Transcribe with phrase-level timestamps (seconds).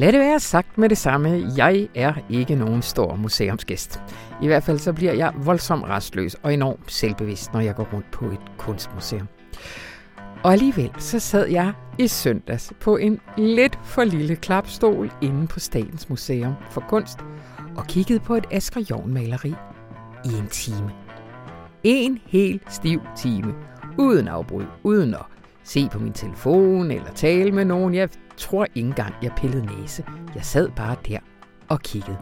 [0.00, 1.52] Lad det være sagt med det samme.
[1.56, 4.00] Jeg er ikke nogen stor museumsgæst.
[4.42, 8.10] I hvert fald så bliver jeg voldsomt restløs og enormt selvbevidst, når jeg går rundt
[8.10, 9.28] på et kunstmuseum.
[10.42, 15.60] Og alligevel så sad jeg i søndags på en lidt for lille klapstol inde på
[15.60, 17.18] Statens Museum for Kunst
[17.76, 19.54] og kiggede på et Asger Jorn maleri
[20.24, 20.90] i en time.
[21.84, 23.54] En helt stiv time,
[23.98, 25.26] uden afbrud, uden at
[25.64, 27.94] se på min telefon eller tale med nogen.
[27.94, 28.08] Jeg
[28.40, 30.04] tror ikke engang, jeg pillede næse.
[30.34, 31.18] Jeg sad bare der
[31.68, 32.16] og kiggede.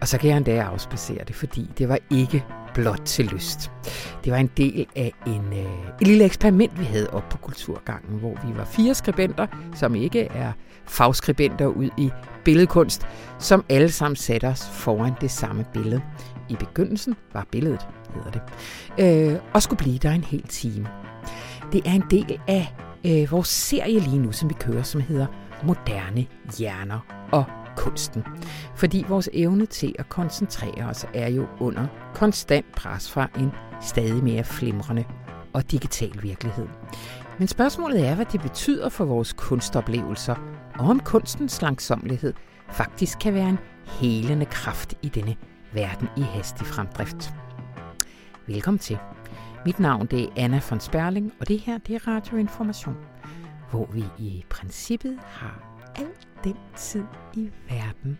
[0.00, 2.44] Og så kan jeg endda afspacere det, fordi det var ikke
[2.74, 3.70] blot til lyst.
[4.24, 8.18] Det var en del af en, øh, et lille eksperiment, vi havde op på Kulturgangen,
[8.18, 10.52] hvor vi var fire skribenter, som ikke er
[10.86, 12.10] fagskribenter ud i
[12.44, 13.06] billedkunst,
[13.38, 16.02] som alle sammen satte os foran det samme billede.
[16.48, 18.42] I begyndelsen var billedet, hedder det,
[19.34, 20.88] øh, og skulle blive der en hel time.
[21.72, 22.74] Det er en del af
[23.06, 25.26] øh, vores serie lige nu, som vi kører, som hedder
[25.62, 26.26] Moderne
[26.58, 27.44] Hjerner og
[27.76, 28.24] kunsten.
[28.76, 33.50] Fordi vores evne til at koncentrere os er jo under konstant pres fra en
[33.82, 35.04] stadig mere flimrende
[35.52, 36.66] og digital virkelighed.
[37.38, 40.34] Men spørgsmålet er, hvad det betyder for vores kunstoplevelser,
[40.78, 42.32] og om kunstens langsomlighed
[42.70, 45.36] faktisk kan være en helende kraft i denne
[45.72, 47.32] verden i hastig fremdrift.
[48.46, 48.98] Velkommen til.
[49.66, 52.96] Mit navn det er Anna von Sperling, og det her det er Radioinformation,
[53.70, 56.06] hvor vi i princippet har al
[56.44, 58.18] den tid i verden,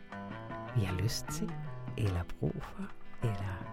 [0.76, 1.50] vi har lyst til,
[1.98, 2.82] eller brug for,
[3.22, 3.64] eller...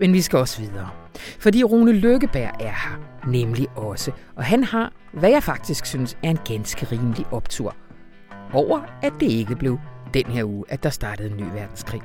[0.00, 0.90] Men vi skal også videre.
[1.38, 4.12] Fordi Rune Lykkeberg er her, nemlig også.
[4.34, 7.76] Og han har, hvad jeg faktisk synes er en ganske rimelig optur.
[8.52, 9.78] Over at det ikke blev
[10.14, 12.02] den her uge, at der startede en ny verdenskrig.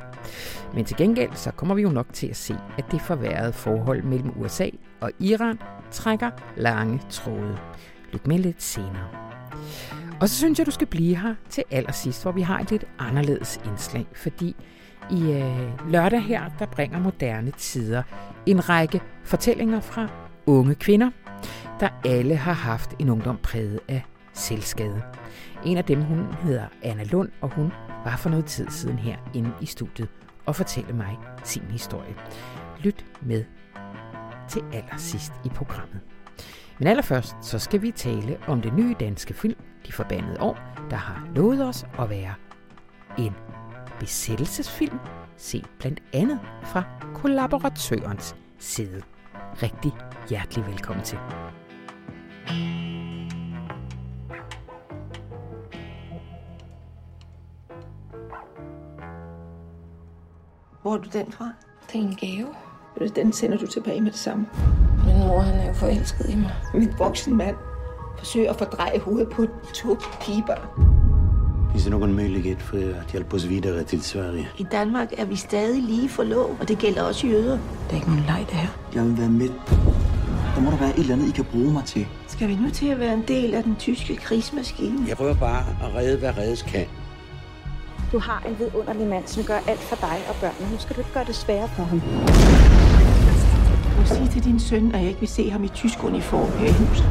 [0.73, 4.03] Men til gengæld så kommer vi jo nok til at se, at det forværrede forhold
[4.03, 4.69] mellem USA
[5.01, 5.59] og Iran
[5.91, 7.57] trækker lange tråde.
[8.13, 9.07] Lyt med lidt senere.
[10.22, 12.85] Og så synes jeg, du skal blive her til allersidst, hvor vi har et lidt
[13.00, 14.56] anderledes indslag, fordi
[15.11, 18.03] i øh, lørdag her, der bringer moderne tider
[18.45, 20.07] en række fortællinger fra
[20.45, 21.09] unge kvinder,
[21.79, 24.03] der alle har haft en ungdom præget af
[24.34, 25.01] selvskade.
[25.66, 27.72] En af dem, hun hedder Anna Lund, og hun
[28.06, 30.09] var for noget tid siden her inde i studiet
[30.45, 32.16] og fortælle mig sin historie.
[32.79, 33.44] Lyt med
[34.51, 36.00] til allersidst i programmet.
[36.79, 40.57] Men allerførst så skal vi tale om det nye danske film, De Forbandede År,
[40.89, 42.34] der har lovet os at være
[43.17, 43.34] en
[44.00, 45.00] besættelsesfilm,
[45.38, 46.84] set blandt andet fra
[47.16, 49.01] kollaboratørens side.
[49.63, 49.91] Rigtig
[50.29, 51.17] hjertelig velkommen til.
[60.81, 61.53] Hvor er du den fra?
[61.88, 62.71] Det er en gave.
[63.16, 64.46] Den sender du tilbage med det samme.
[65.06, 66.52] Min mor, han er jo forelsket i mig.
[66.74, 67.56] Min voksen mand
[68.18, 70.91] forsøger at fordreje hovedet på to pigebørn.
[71.72, 74.47] Finns det någon möjlighet för att hjälpa oss vidare till Sverige?
[74.57, 77.52] I Danmark er vi stadig lige forlov, og det gælder også jøder.
[77.52, 78.68] Det er ikke nogen leg, det her.
[78.96, 79.50] Jeg vil være med.
[80.56, 82.08] Der må der være et eller andet, I kan bruge mig til.
[82.28, 85.06] Skal vi nu til at være en del af den tyske krigsmaskine?
[85.08, 86.85] Jeg prøver bare at redde, hvad reddes kan.
[88.12, 90.72] Du har en vidunderlig mand, som gør alt for dig og børnene.
[90.72, 92.02] Nu skal du ikke gøre det sværere for ham.
[94.16, 96.72] Sige til din søn, at jeg ikke vil se ham i tysk uniform her i
[96.72, 97.05] huset.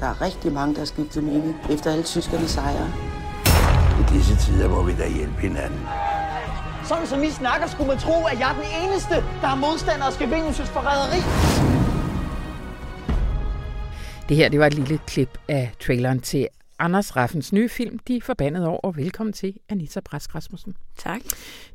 [0.00, 2.88] Der er rigtig mange, der har skiftet mening efter alle tyskerne sejre.
[4.00, 5.80] I disse tider må vi da hjælpe hinanden.
[6.84, 10.06] Sådan som I snakker, skulle man tro, at jeg er den eneste, der har modstander
[10.06, 11.20] og skal vindes forræderi.
[14.28, 16.48] Det her det var et lille klip af traileren til
[16.78, 20.76] Anders Raffens nye film, De Forbandede År, og velkommen til Anita Brask Rasmussen.
[20.96, 21.20] Tak.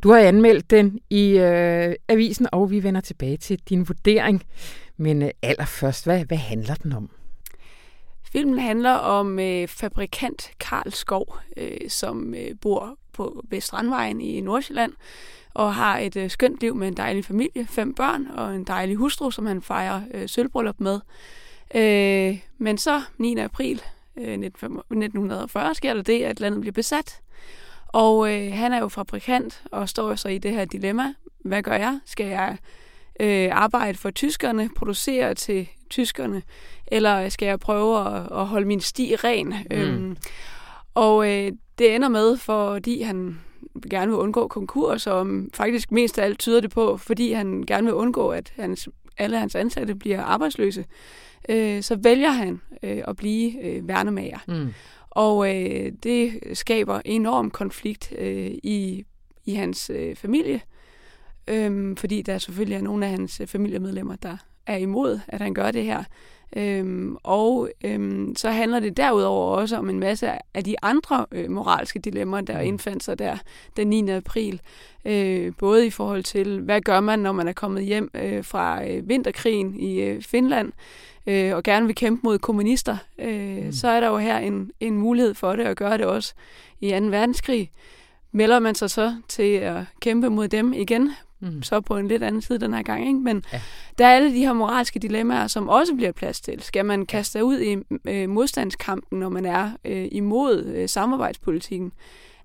[0.04, 4.44] Du har anmeldt den i øh, avisen, og vi vender tilbage til din vurdering.
[4.98, 7.10] Men øh, allerførst, hvad, hvad handler den om?
[8.32, 14.94] Filmen handler om øh, fabrikant Karl Skov, øh, som øh, bor på Vestrandvejen i Nordsjælland,
[15.54, 18.96] og har et øh, skønt liv med en dejlig familie, fem børn og en dejlig
[18.96, 21.00] hustru, som han fejrer øh, sølvbryllup med.
[21.76, 23.38] Øh, men så 9.
[23.38, 23.82] april
[24.18, 27.22] 1940 sker der det, at landet bliver besat.
[27.88, 31.14] Og øh, han er jo fabrikant og står så i det her dilemma.
[31.46, 32.00] Hvad gør jeg?
[32.06, 32.58] Skal jeg
[33.20, 36.42] øh, arbejde for tyskerne, producere til tyskerne,
[36.88, 39.48] eller skal jeg prøve at, at holde min sti ren?
[39.48, 39.78] Mm.
[39.78, 40.18] Øhm,
[40.94, 43.40] og øh, det ender med, fordi han
[43.90, 47.86] gerne vil undgå konkurs, og faktisk mest af alt tyder det på, fordi han gerne
[47.86, 48.90] vil undgå, at hans,
[49.22, 50.86] alle hans ansatte bliver arbejdsløse,
[51.50, 54.40] øh, så vælger han øh, at blive øh, værnemager.
[54.48, 54.74] Mm.
[55.10, 59.06] Og øh, det skaber enorm konflikt øh, i,
[59.46, 60.62] i hans øh, familie,
[61.48, 64.38] øh, fordi der selvfølgelig er nogle af hans familiemedlemmer, der
[64.68, 66.04] er imod, at han gør det her.
[66.56, 71.52] Øhm, og øhm, så handler det derudover også om en masse af de andre øh,
[71.52, 72.68] moralske dilemmaer, der mm.
[72.68, 73.38] indfandt sig der
[73.78, 74.10] den 9.
[74.10, 74.62] april.
[75.06, 78.88] Øh, både i forhold til, hvad gør man, når man er kommet hjem øh, fra
[78.88, 80.72] øh, vinterkrigen i øh, Finland,
[81.28, 83.72] øh, og gerne vil kæmpe mod kommunister, øh, mm.
[83.72, 86.34] så er der jo her en, en mulighed for det, at gøre det også
[86.80, 86.96] i 2.
[87.06, 87.72] verdenskrig.
[88.32, 91.12] Melder man sig så til at kæmpe mod dem igen,
[91.42, 91.64] mm.
[91.64, 93.08] så på en lidt anden side den her gang.
[93.08, 93.20] Ikke?
[93.20, 93.62] Men ja.
[93.98, 96.62] der er alle de her moralske dilemmaer, som også bliver plads til.
[96.62, 101.92] Skal man kaste sig ud i øh, modstandskampen, når man er øh, imod øh, samarbejdspolitikken?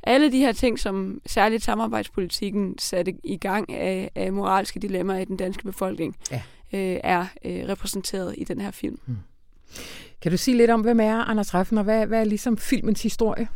[0.03, 5.25] Alle de her ting, som særligt samarbejdspolitikken satte i gang af, af moralske dilemmaer i
[5.25, 6.43] den danske befolkning, ja.
[6.73, 8.99] øh, er øh, repræsenteret i den her film.
[9.07, 9.17] Mm.
[10.23, 13.03] Kan du sige lidt om, hvem er Anders Reffen, og hvad, hvad er ligesom filmens
[13.03, 13.49] historie?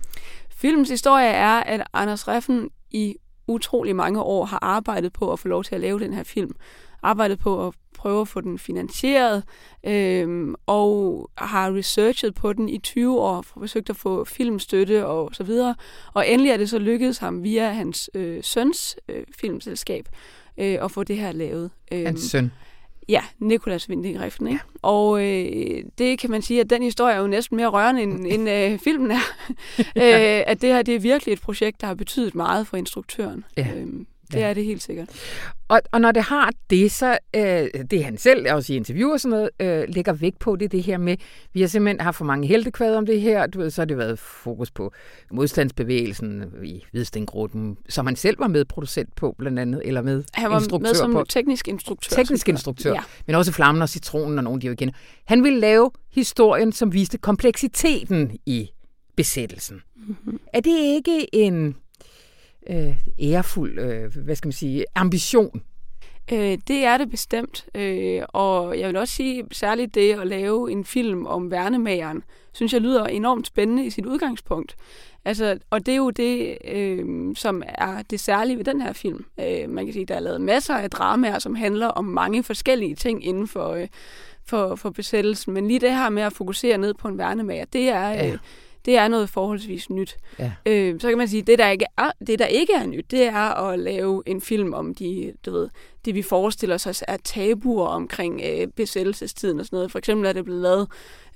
[0.51, 3.17] Filmens historie er, at Anders Reffen i
[3.51, 6.55] utrolig mange år har arbejdet på at få lov til at lave den her film.
[7.03, 9.43] Arbejdet på at prøve at få den finansieret,
[9.87, 15.45] øh, og har researchet på den i 20 år, forsøgt at få filmstøtte og så
[15.45, 15.75] videre.
[16.13, 20.09] Og endelig er det så lykkedes ham via hans øh, søns øh, filmselskab
[20.59, 21.71] øh, at få det her lavet.
[21.93, 22.53] Øh, hans søn?
[23.09, 24.47] Ja, Nikolas Winding Refn.
[24.47, 24.61] Ikke?
[24.75, 24.79] Ja.
[24.89, 28.27] Og øh, det kan man sige, at den historie er jo næsten mere rørende, end,
[28.27, 29.21] end øh, filmen er.
[29.79, 33.45] øh, at det her det er virkelig et projekt, der har betydet meget for instruktøren.
[33.57, 33.67] Ja.
[33.77, 33.87] Øh,
[34.33, 34.49] det ja.
[34.49, 35.09] er det helt sikkert.
[35.69, 39.21] Og, og når det har det, så øh, det han selv, også i interviewer og
[39.21, 41.17] sådan noget, øh, lægger vægt på, det det her med,
[41.53, 43.47] vi har simpelthen haft for mange heltekvader om det her.
[43.47, 44.93] Du ved, så har det været fokus på
[45.33, 50.59] modstandsbevægelsen i Hvidstengruppen, som han selv var medproducent på, blandt andet, eller med Han var
[50.59, 51.25] instruktør med som på.
[51.29, 52.17] teknisk instruktør.
[52.17, 53.01] Teknisk instruktør, ja.
[53.27, 54.91] men også Flammen og Citronen og nogle, de jo igen.
[55.25, 58.71] Han ville lave historien, som viste kompleksiteten i
[59.17, 59.83] besættelsen.
[59.97, 60.41] Mm-hmm.
[60.55, 61.77] Er det ikke en
[62.71, 65.63] øh, ærefuld, øh, hvad skal man sige, ambition?
[66.33, 70.73] Øh, det er det bestemt, øh, og jeg vil også sige, særligt det at lave
[70.73, 72.23] en film om værnemageren,
[72.53, 74.77] synes jeg lyder enormt spændende i sit udgangspunkt.
[75.25, 79.25] Altså, og det er jo det, øh, som er det særlige ved den her film.
[79.41, 82.95] Øh, man kan sige, der er lavet masser af dramaer, som handler om mange forskellige
[82.95, 83.89] ting inden for, øh,
[84.47, 87.89] for, for besættelsen, men lige det her med at fokusere ned på en værnemager, det
[87.89, 88.11] er...
[88.11, 88.37] Øh, ja
[88.85, 90.17] det er noget forholdsvis nyt.
[90.39, 90.53] Ja.
[90.67, 93.11] Øh, så kan man sige, at det der, ikke er, det, der ikke er nyt,
[93.11, 95.69] det er at lave en film om de, du ved,
[96.05, 99.91] det, vi forestiller os er tabuer omkring øh, besættelsestiden og sådan noget.
[99.91, 100.89] For eksempel er det blevet lavet,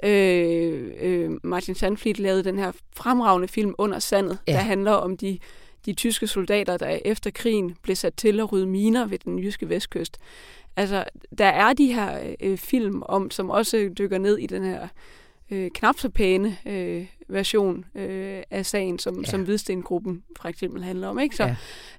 [0.03, 4.53] øh, øh, Martin Sandfleet lavede den her fremragende film Under Sandet, ja.
[4.53, 5.39] der handler om de
[5.87, 9.69] de tyske soldater, der efter krigen blev sat til at rydde miner ved den jyske
[9.69, 10.19] vestkyst.
[10.77, 11.05] Altså,
[11.39, 14.89] der er de her øh, film om, som også dykker ned i den her
[15.51, 19.31] øh, knap så pæne øh, version øh, af sagen, som, ja.
[19.31, 21.19] som Hvidstengruppen for eksempel handler om.
[21.19, 21.37] Ikke?
[21.37, 21.55] Så,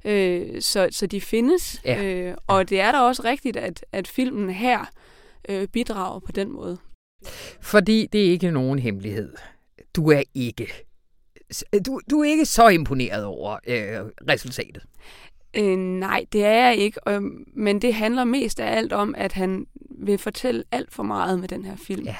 [0.05, 0.11] ja.
[0.11, 2.03] øh, så, så de findes, ja.
[2.03, 4.85] øh, og det er da også rigtigt, at, at filmen her
[5.49, 6.77] øh, bidrager på den måde.
[7.61, 9.33] Fordi det er ikke nogen hemmelighed.
[9.95, 10.67] Du er ikke
[11.85, 14.83] du, du er ikke så imponeret over øh, resultatet.
[15.57, 17.21] Øh, nej, det er jeg ikke, øh,
[17.53, 19.65] men det handler mest af alt om, at han
[19.99, 22.05] vil fortælle alt for meget med den her film.
[22.05, 22.15] Ja.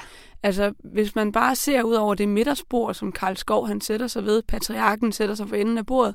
[0.46, 4.24] Altså, hvis man bare ser ud over det midterspor, som Karl Skov han sætter sig
[4.24, 6.14] ved, patriarken sætter sig for enden af bordet,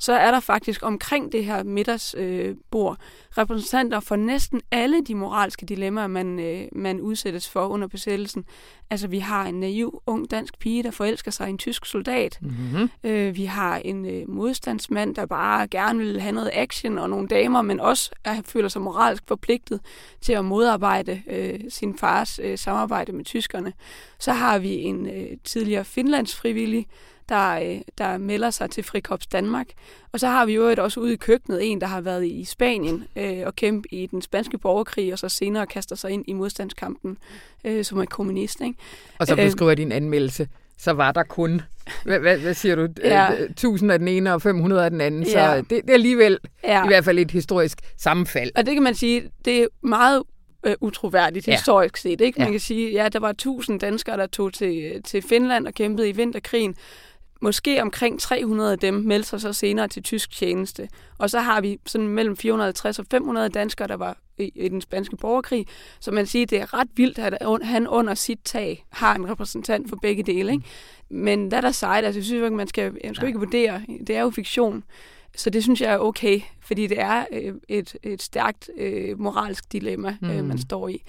[0.00, 5.66] så er der faktisk omkring det her middagsbord øh, repræsentanter for næsten alle de moralske
[5.66, 8.44] dilemmaer, man, øh, man udsættes for under besættelsen.
[8.90, 12.38] Altså, vi har en naiv, ung dansk pige, der forelsker sig i en tysk soldat.
[12.40, 12.90] Mm-hmm.
[13.04, 17.28] Øh, vi har en øh, modstandsmand, der bare gerne vil have noget action og nogle
[17.28, 19.80] damer, men også er, føler sig moralsk forpligtet
[20.20, 23.72] til at modarbejde øh, sin fars øh, samarbejde med tyskerne.
[24.18, 26.86] Så har vi en øh, tidligere Finlands frivillig,
[27.30, 29.66] der, øh, der melder sig til Frikops Danmark.
[30.12, 33.04] Og så har vi jo også ude i køkkenet en, der har været i Spanien
[33.16, 37.18] øh, og kæmpe i den spanske borgerkrig, og så senere kaster sig ind i modstandskampen
[37.64, 38.60] øh, som er kommunist.
[38.60, 38.74] Ikke?
[39.18, 41.62] Og så beskriver øh, din anmeldelse, så var der kun,
[42.04, 43.32] hvad, hvad, hvad siger du, ja.
[43.32, 45.22] 1000 af den ene og 500 af den anden.
[45.22, 45.56] Ja.
[45.56, 46.84] Så det, det er alligevel ja.
[46.84, 48.50] i hvert fald et historisk sammenfald.
[48.56, 50.22] Og det kan man sige, det er meget
[50.66, 51.52] øh, utroværdigt ja.
[51.52, 52.20] historisk set.
[52.20, 52.38] Ikke?
[52.38, 52.50] Man ja.
[52.50, 56.12] kan sige, ja, der var 1000 danskere, der tog til, til Finland og kæmpede i
[56.12, 56.74] vinterkrigen,
[57.40, 60.88] Måske omkring 300 af dem meldte sig så senere til tysk tjeneste.
[61.18, 64.80] Og så har vi sådan mellem 450 og 500 danskere, der var i, i den
[64.80, 65.66] spanske borgerkrig.
[66.00, 69.88] Så man siger, det er ret vildt, at han under sit tag har en repræsentant
[69.88, 70.52] for begge dele.
[70.52, 70.64] Ikke?
[71.08, 73.82] Men hvad der sejt, altså jeg synes ikke, man skal, man skal ikke vurdere.
[74.06, 74.84] Det er jo fiktion.
[75.36, 79.72] Så det synes jeg er okay, fordi det er øh, et, et stærkt øh, moralsk
[79.72, 80.30] dilemma, mm.
[80.30, 81.02] øh, man står i.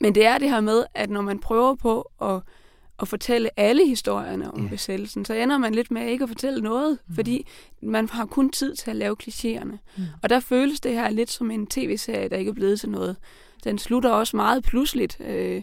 [0.00, 2.40] Men det er det her med, at når man prøver på at
[3.02, 4.68] at fortælle alle historierne om ja.
[4.68, 7.14] besættelsen, så ender man lidt med ikke at fortælle noget, mm.
[7.14, 7.46] fordi
[7.82, 9.76] man har kun tid til at lave klichéerne.
[9.96, 10.04] Mm.
[10.22, 13.16] Og der føles det her lidt som en tv-serie, der ikke er blevet til noget.
[13.64, 15.20] den slutter også meget pludseligt.
[15.20, 15.62] Øh,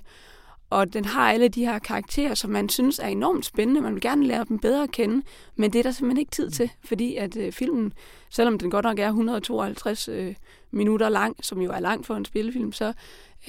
[0.71, 3.81] og den har alle de her karakterer, som man synes er enormt spændende.
[3.81, 5.23] Man vil gerne lære dem bedre at kende,
[5.55, 7.93] men det er der simpelthen ikke tid til, fordi at øh, filmen,
[8.29, 10.35] selvom den godt nok er 152 øh,
[10.71, 12.93] minutter lang, som jo er langt for en spillefilm, så,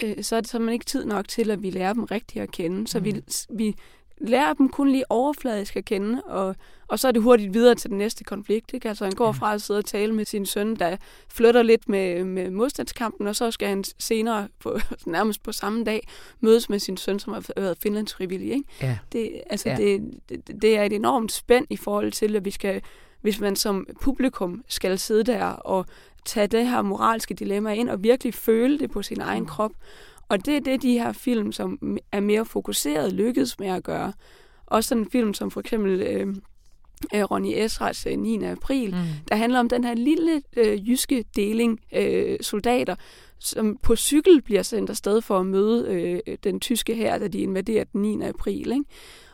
[0.02, 2.50] øh, så er det simpelthen ikke tid nok til, at vi lærer dem rigtigt at
[2.50, 2.88] kende.
[2.88, 3.04] Så mm.
[3.04, 3.76] vi, vi
[4.20, 6.56] lærer dem kun lige overfladisk at kende, og,
[6.88, 8.74] og så er det hurtigt videre til den næste konflikt.
[8.74, 8.88] Ikke?
[8.88, 10.96] Altså han går fra at sidde og tale med sin søn, der
[11.28, 16.08] flytter lidt med, med modstandskampen, og så skal han senere, på, nærmest på samme dag,
[16.40, 18.52] mødes med sin søn, som har været finlandsfrivillig.
[18.52, 18.64] Ikke?
[18.82, 18.98] Ja.
[19.12, 19.76] Det, altså, Ja.
[19.76, 22.82] det, det, det er et enormt spænd i forhold til, at vi skal,
[23.20, 25.86] hvis man som publikum skal sidde der og
[26.24, 29.72] tage det her moralske dilemma ind og virkelig føle det på sin egen krop.
[30.32, 34.12] Og det er det, de her film, som er mere fokuseret, lykkedes med at gøre.
[34.66, 36.36] Også sådan en film som for eksempel øh,
[37.14, 37.54] øh, Ronny
[38.06, 38.44] øh, 9.
[38.44, 39.00] april, mm.
[39.28, 42.94] der handler om den her lille øh, jyske deling øh, soldater,
[43.38, 47.38] som på cykel bliver sendt afsted for at møde øh, den tyske her, da de
[47.38, 48.22] invaderer den 9.
[48.22, 48.72] april.
[48.72, 48.84] Ikke?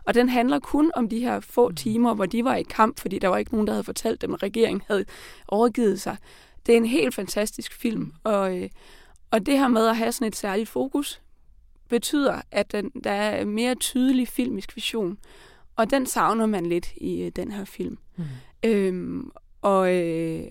[0.04, 3.18] Og den handler kun om de her få timer, hvor de var i kamp, fordi
[3.18, 5.04] der var ikke nogen, der havde fortalt dem, at regeringen havde
[5.48, 6.16] overgivet sig.
[6.66, 8.68] Det er en helt fantastisk film, og, øh,
[9.30, 11.22] og det her med at have sådan et særligt fokus,
[11.88, 15.18] betyder, at den, der er en mere tydelig filmisk vision.
[15.76, 17.98] Og den savner man lidt i øh, den her film.
[18.16, 18.24] Mm.
[18.62, 19.30] Øhm,
[19.62, 20.44] og øh,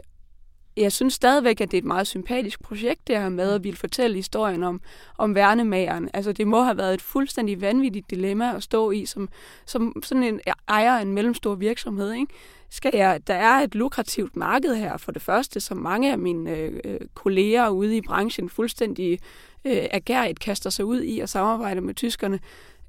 [0.78, 3.78] jeg synes stadigvæk, at det er et meget sympatisk projekt, det her med at ville
[3.78, 4.82] fortælle historien om,
[5.18, 6.10] om værnemageren.
[6.14, 9.30] Altså, det må have været et fuldstændig vanvittigt dilemma at stå i, som,
[9.66, 12.14] som sådan en ejer af en mellemstor virksomhed.
[12.14, 12.34] Ikke?
[12.70, 16.52] Skal jeg, der er et lukrativt marked her, for det første, som mange af mine
[16.52, 19.20] øh, kolleger ude i branchen fuldstændig
[19.66, 22.40] øh, agerigt kaster sig ud i og samarbejder med tyskerne.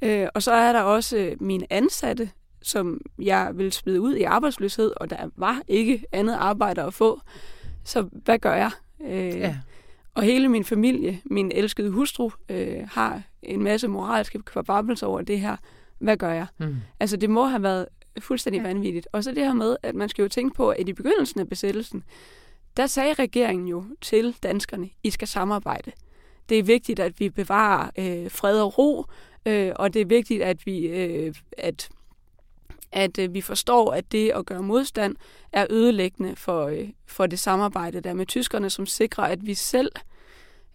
[0.03, 2.31] Øh, og så er der også øh, mine ansatte,
[2.63, 7.21] som jeg vil smide ud i arbejdsløshed, og der var ikke andet arbejde at få.
[7.89, 8.71] Så hvad gør jeg?
[9.05, 9.57] Øh, Ja.
[10.15, 15.41] Og hele min familie, min elskede hustru, øh, har en masse moralske kvababbelser over det
[15.41, 15.57] her.
[15.99, 16.47] Hvad gør jeg?
[16.59, 16.77] Mm.
[17.01, 17.87] Altså, det må have været
[18.21, 18.67] fuldstændig ja.
[18.67, 19.09] vanvittigt.
[19.13, 21.49] Og så det her med, at man skal jo tænke på, at i begyndelsen af
[21.49, 22.05] besættelsen,
[22.77, 25.93] der sagde regeringen jo til danskerne, I skal samarbejde.
[26.49, 29.05] Det er vigtigt, at vi bevarer øh, fred og ro,
[29.47, 31.89] øh, og det er vigtigt, at vi, øh, at,
[32.93, 35.17] at øh, vi forstår, at det at gøre modstand
[35.53, 39.93] er ødelæggende for, øh, for det samarbejde der med tyskerne, som sikrer, at vi selv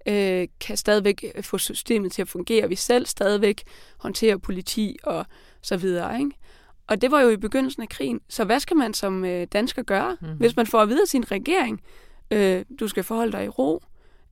[0.08, 2.70] øh, kan stadigvæk få systemet til at fungere.
[2.70, 3.64] Vi selv stadigvæk
[3.98, 5.26] håndterer politi og
[5.62, 6.20] så videre.
[6.20, 6.32] Ikke?
[6.88, 8.20] Og det var jo i begyndelsen af krigen.
[8.30, 10.38] Så hvad skal man som øh, dansker gøre, mm-hmm.
[10.38, 11.82] hvis man får at vide af sin regering,
[12.32, 13.84] øh, du skal forholde dig i ro,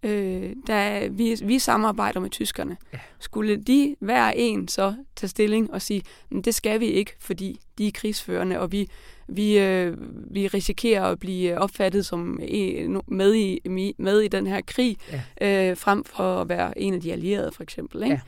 [0.04, 2.78] øh, der, vi, vi samarbejder med tyskerne.
[2.94, 3.00] Ja.
[3.20, 7.60] Skulle de hver en så tage stilling og sige, "Men det skal vi ikke, fordi
[7.78, 8.90] de er krigsførende, og vi,
[9.28, 9.98] vi, øh,
[10.34, 13.60] vi risikerer at blive opfattet som en, med, i,
[13.98, 14.98] med i den her krig,
[15.42, 15.70] ja.
[15.70, 18.04] øh, frem for at være en af de allierede, for eksempel.
[18.04, 18.22] Ikke?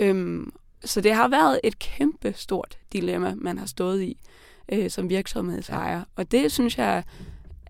[0.00, 0.06] Ja.
[0.06, 0.52] Øhm,
[0.84, 4.18] så det har været et kæmpe stort dilemma, man har stået i
[4.72, 6.02] øh, som virksomhedsejer.
[6.16, 7.04] Og det synes jeg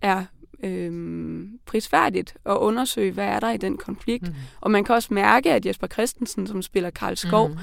[0.03, 0.25] er
[0.63, 4.29] øh, prisværdigt at undersøge, hvad er der i den konflikt.
[4.29, 4.35] Mm.
[4.61, 7.57] Og man kan også mærke, at Jesper Christensen, som spiller Karl Skov, mm.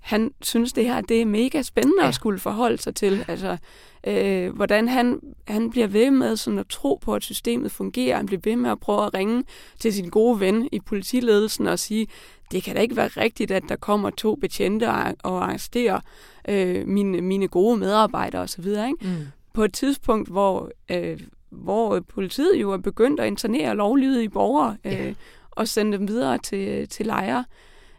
[0.00, 2.08] han synes, det her det er mega spændende ja.
[2.08, 3.24] at skulle forholde sig til.
[3.28, 3.56] Altså,
[4.06, 8.16] øh, hvordan han, han bliver ved med sådan at tro på, at systemet fungerer.
[8.16, 9.44] Han bliver ved med at prøve at ringe
[9.78, 12.06] til sin gode ven i politiledelsen og sige,
[12.50, 14.88] det kan da ikke være rigtigt, at der kommer to betjente
[15.24, 16.00] og, arresterer
[16.48, 18.66] øh, mine, mine gode medarbejdere osv.
[18.66, 18.96] Ikke?
[19.00, 19.16] Mm.
[19.52, 21.20] På et tidspunkt, hvor, øh,
[21.56, 25.14] hvor politiet jo er begyndt at internere lovlydige borgere øh, ja.
[25.50, 27.44] og sende dem videre til, til lejre,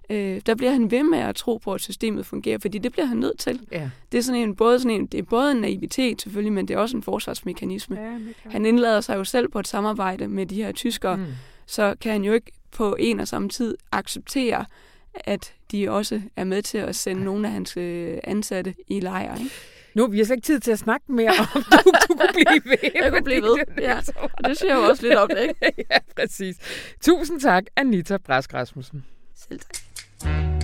[0.10, 3.06] øh, der bliver han ved med at tro på, at systemet fungerer, fordi det bliver
[3.06, 3.60] han nødt til.
[3.72, 3.90] Ja.
[4.12, 6.74] Det er sådan en, både sådan en, det er både en naivitet selvfølgelig, men det
[6.74, 8.00] er også en forsvarsmekanisme.
[8.00, 8.18] Ja,
[8.50, 11.26] han indlader sig jo selv på et samarbejde med de her tyskere, mm.
[11.66, 14.66] så kan han jo ikke på en og samme tid acceptere,
[15.14, 19.40] at de også er med til at sende nogle af hans øh, ansatte i lejre.
[19.40, 19.52] Ikke?
[19.98, 21.78] Nu, vi har slet ikke tid til at snakke mere om, du,
[22.08, 22.92] du kunne blive ved.
[22.96, 24.00] Jeg kunne blive ved, ja.
[24.48, 25.86] Det siger jo også lidt om det, ikke?
[25.92, 26.56] ja, præcis.
[27.02, 29.06] Tusind tak, Anita Brask Rasmussen.
[29.36, 30.57] Selv tak.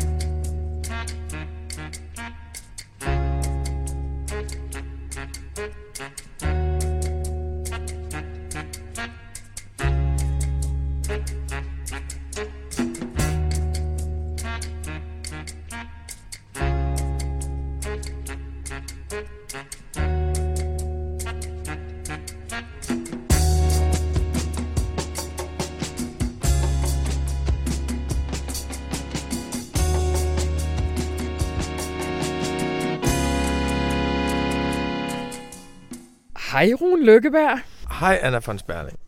[36.63, 37.59] Hej, Rune Lykkeberg.
[37.99, 38.99] Hej, Anna von Sperling.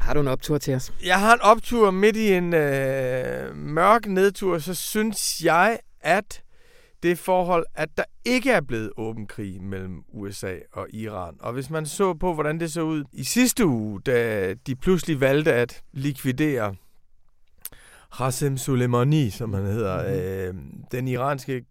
[0.00, 0.92] Har du en optur til os?
[1.04, 6.42] Jeg har en optur midt i en øh, mørk nedtur, så synes jeg, at
[7.02, 11.34] det forhold, at der ikke er blevet åben krig mellem USA og Iran.
[11.40, 15.20] Og hvis man så på, hvordan det så ud i sidste uge, da de pludselig
[15.20, 16.74] valgte at likvidere
[18.18, 20.58] Qasem Soleimani, som han hedder, mm-hmm.
[20.58, 21.64] øh, den iranske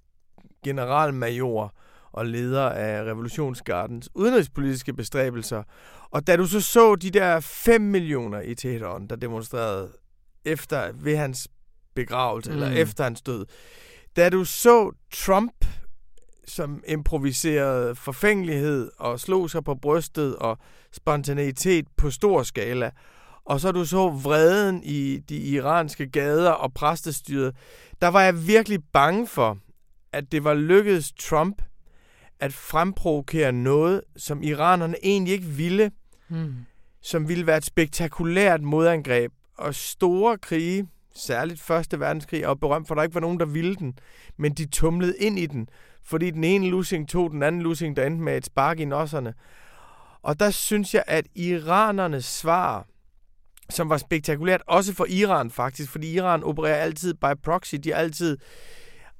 [0.63, 1.73] generalmajor
[2.13, 5.63] og leder af revolutionsgardens udenrigspolitiske bestræbelser.
[6.11, 9.91] Og da du så så de der 5 millioner i Teheran, der demonstrerede
[10.45, 11.47] efter ved hans
[11.95, 12.55] begravelse, mm.
[12.55, 13.45] eller efter hans død,
[14.15, 15.65] da du så Trump,
[16.47, 20.57] som improviserede forfængelighed og slog sig på brystet og
[20.91, 22.91] spontanitet på stor skala,
[23.45, 27.55] og så du så vreden i de iranske gader og præstestyret,
[28.01, 29.57] der var jeg virkelig bange for,
[30.13, 31.61] at det var lykkedes Trump
[32.39, 35.91] at fremprovokere noget, som iranerne egentlig ikke ville,
[36.29, 36.55] mm.
[37.01, 42.95] som ville være et spektakulært modangreb og store krige, særligt Første Verdenskrig, og berømt for,
[42.95, 43.99] at der ikke var nogen, der ville den,
[44.37, 45.69] men de tumlede ind i den,
[46.03, 49.33] fordi den ene lussing tog den anden lussing, der endte med et spark i nosserne.
[50.21, 52.87] Og der synes jeg, at iranernes svar,
[53.69, 57.97] som var spektakulært, også for Iran faktisk, fordi Iran opererer altid by proxy, de er
[57.97, 58.37] altid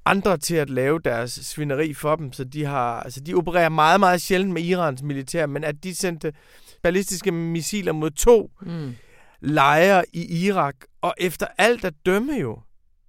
[0.06, 4.00] andre til at lave deres svineri for dem, så de har, altså de opererer meget,
[4.00, 6.34] meget sjældent med Irans militær, men at de sendte
[6.84, 8.96] ballistiske missiler mod to mm.
[9.42, 12.60] lejre i Irak, og efter alt at dømme jo,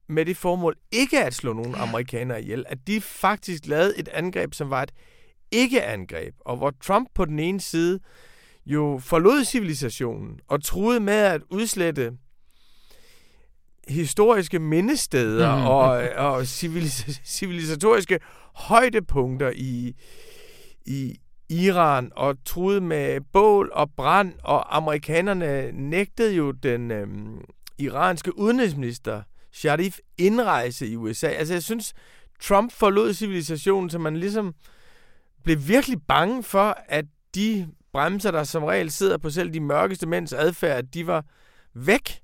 [0.09, 4.55] med det formål ikke at slå nogen amerikanere ihjel, at de faktisk lavede et angreb,
[4.55, 4.93] som var et
[5.51, 8.01] ikke-angreb, og hvor Trump på den ene side
[8.67, 12.13] jo forlod civilisationen og troede med at udslette
[13.89, 15.67] historiske mindesteder mm.
[15.67, 18.19] og, og civilis- civilisatoriske
[18.55, 19.95] højdepunkter i,
[20.87, 21.17] i
[21.49, 27.41] Iran og truede med bål og brand, og amerikanerne nægtede jo den øhm,
[27.79, 31.27] iranske udenrigsminister Sharif indrejse i USA.
[31.27, 31.95] Altså jeg synes,
[32.43, 34.55] Trump forlod civilisationen, så man ligesom
[35.45, 40.07] blev virkelig bange for, at de bremser, der som regel sidder på selv de mørkeste
[40.07, 41.25] mænds adfærd, de var
[41.75, 42.21] væk.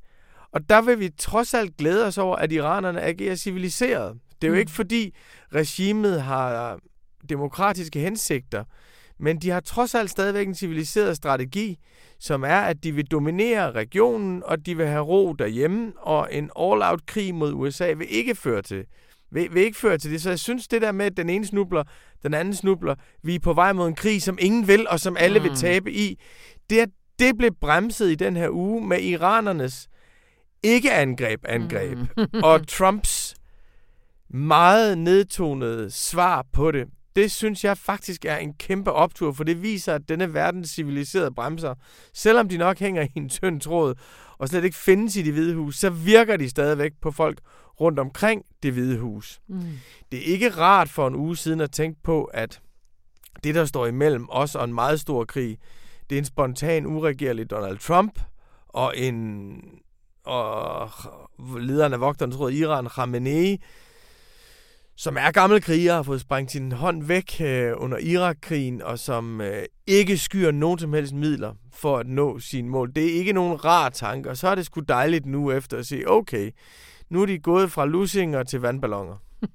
[0.53, 4.19] Og der vil vi trods alt glæde os over, at iranerne agerer civiliseret.
[4.43, 4.61] Det er jo mm.
[4.61, 5.15] ikke fordi
[5.55, 6.79] regimet har
[7.29, 8.65] demokratiske hensigter,
[9.19, 11.79] men de har trods alt stadigvæk en civiliseret strategi,
[12.19, 16.51] som er, at de vil dominere regionen, og de vil have ro derhjemme, og en
[16.61, 18.85] all-out krig mod USA vil ikke føre til
[19.31, 20.23] vil, vil ikke føre til det.
[20.23, 21.85] Så jeg synes, det der med, at den ene snubler,
[22.23, 25.17] den anden snubler, vi er på vej mod en krig, som ingen vil, og som
[25.21, 25.45] alle mm.
[25.45, 26.21] vil tabe i,
[26.71, 29.89] det, det blev bremset i den her uge med iranernes
[30.63, 32.27] ikke-angreb angreb, mm.
[32.45, 33.35] og Trumps
[34.29, 36.87] meget nedtonede svar på det.
[37.17, 41.35] Det synes jeg faktisk er en kæmpe optur, for det viser, at denne verdens civiliserede
[41.35, 41.75] bremser,
[42.15, 43.95] selvom de nok hænger i en tynd tråd,
[44.39, 47.41] og slet ikke findes i det hvide hus, så virker de stadigvæk på folk
[47.81, 49.41] rundt omkring det hvide hus.
[49.49, 49.61] Mm.
[50.13, 52.61] Det er ikke rart for en uge siden at tænke på, at
[53.45, 55.59] det, der står imellem os og en meget stor krig,
[56.11, 58.21] det er en spontan, uregerlig Donald Trump
[58.69, 59.57] og en
[60.25, 60.91] og
[61.59, 63.59] lederen af vogternes råd Iran, Khamenei,
[64.97, 69.41] som er gammel kriger, har fået sprængt sin hånd væk øh, under Irak-krigen, og som
[69.41, 72.93] øh, ikke skyer nogen som helst midler for at nå sin mål.
[72.95, 75.87] Det er ikke nogen rar tanke, og så er det sgu dejligt nu efter at
[75.87, 76.51] se, okay,
[77.11, 79.17] nu er de gået fra lusinger til vandballoner.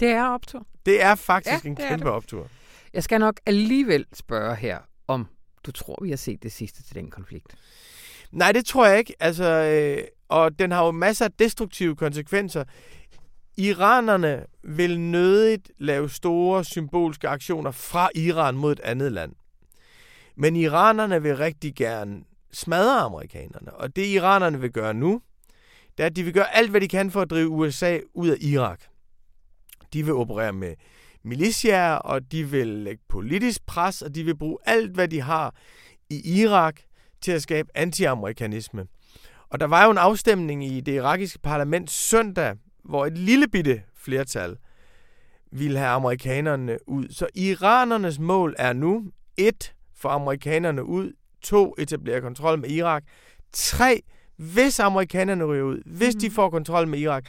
[0.00, 0.66] Det er optur.
[0.86, 2.48] Det er faktisk ja, en kæmpe optur.
[2.92, 5.26] Jeg skal nok alligevel spørge her, om
[5.66, 7.54] du tror, vi har set det sidste til den konflikt.
[8.34, 9.14] Nej, det tror jeg ikke.
[9.20, 12.64] Altså, øh, og den har jo masser af destruktive konsekvenser.
[13.56, 19.32] Iranerne vil nødigt lave store symbolske aktioner fra Iran mod et andet land.
[20.36, 23.72] Men iranerne vil rigtig gerne smadre amerikanerne.
[23.72, 25.20] Og det iranerne vil gøre nu,
[25.96, 28.28] det er, at de vil gøre alt, hvad de kan for at drive USA ud
[28.28, 28.80] af Irak.
[29.92, 30.74] De vil operere med
[31.22, 35.54] militiaer, og de vil lægge politisk pres, og de vil bruge alt, hvad de har
[36.10, 36.80] i Irak
[37.24, 38.86] til at skabe anti-amerikanisme.
[39.48, 43.82] Og der var jo en afstemning i det irakiske parlament søndag, hvor et lille bitte
[43.96, 44.56] flertal
[45.52, 47.08] ville have amerikanerne ud.
[47.10, 49.04] Så iranernes mål er nu,
[49.36, 53.04] et, få amerikanerne ud, to, etablere kontrol med Irak,
[53.52, 54.00] tre,
[54.36, 56.20] hvis amerikanerne ryger ud, hvis mm.
[56.20, 57.24] de får kontrol med Irak,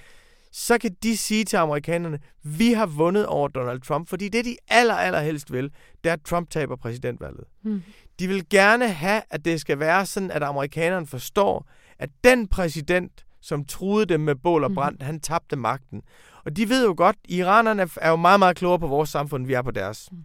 [0.51, 4.55] så kan de sige til amerikanerne, vi har vundet over Donald Trump, fordi det de
[4.67, 5.71] aller, aller helst vil,
[6.03, 7.43] det er, at Trump taber præsidentvalget.
[7.63, 7.83] Mm.
[8.19, 11.67] De vil gerne have, at det skal være sådan, at amerikanerne forstår,
[11.99, 14.75] at den præsident, som truede dem med bål og mhm.
[14.75, 15.05] brand, mm.
[15.05, 16.01] han tabte magten.
[16.45, 19.47] Og de ved jo godt, iranerne er jo meget, meget klogere på vores samfund, end
[19.47, 20.09] vi er på deres.
[20.11, 20.17] Mm.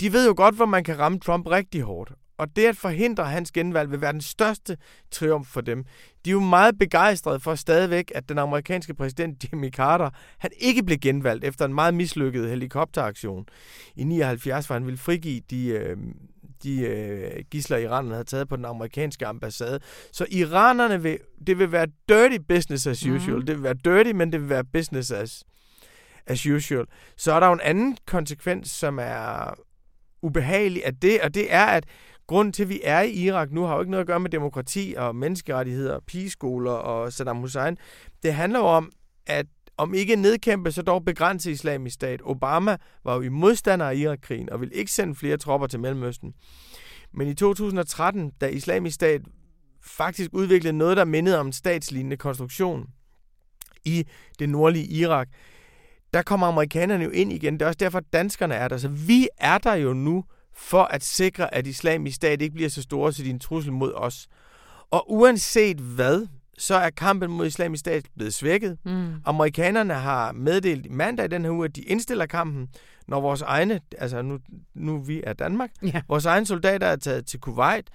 [0.00, 2.12] De ved jo godt, hvor man kan ramme Trump rigtig hårdt.
[2.38, 4.76] og det at forhindre hans genvalg vil være den største
[5.10, 5.84] triumf for dem.
[6.24, 10.82] De er jo meget begejstrede for stadigvæk, at den amerikanske præsident Jimmy Carter, han ikke
[10.82, 13.46] blev genvalgt efter en meget mislykket helikopteraktion
[13.96, 15.96] i 79, hvor han ville frigive de, øh,
[16.62, 19.80] de øh, gisler, iranerne havde taget på den amerikanske ambassade.
[20.12, 23.18] Så iranerne vil, det vil være dirty business as usual.
[23.18, 23.46] Mm-hmm.
[23.46, 25.44] Det vil være dirty, men det vil være business as,
[26.26, 26.86] as usual.
[27.16, 29.54] Så er der jo en anden konsekvens, som er
[30.22, 31.84] ubehagelig af det, og det er, at
[32.26, 34.30] grunden til, at vi er i Irak nu, har jo ikke noget at gøre med
[34.30, 37.76] demokrati og menneskerettigheder, pigeskoler og Saddam Hussein.
[38.22, 38.92] Det handler jo om,
[39.26, 39.46] at
[39.78, 42.20] om ikke nedkæmpe, så dog begrænse islamisk stat.
[42.24, 46.34] Obama var jo i modstander af Irakkrigen og ville ikke sende flere tropper til Mellemøsten.
[47.12, 49.20] Men i 2013, da islamisk stat
[49.82, 52.86] faktisk udviklede noget, der mindede om en statslignende konstruktion
[53.84, 54.06] i
[54.38, 55.28] det nordlige Irak,
[56.14, 57.54] der kommer amerikanerne jo ind igen.
[57.54, 58.76] Det er også derfor, danskerne er der.
[58.76, 62.82] Så vi er der jo nu for at sikre, at islamisk stat ikke bliver så
[62.82, 64.28] stor, så de en trussel mod os.
[64.90, 66.26] Og uanset hvad,
[66.58, 68.78] så er kampen mod islamisk stat blevet svækket.
[68.84, 69.14] Mm.
[69.24, 72.68] Amerikanerne har meddelt mandag i den her uge, at de indstiller kampen,
[73.08, 74.38] når vores egne, altså nu,
[74.74, 76.02] nu vi er Danmark, ja.
[76.08, 77.90] vores egne soldater er taget til Kuwait,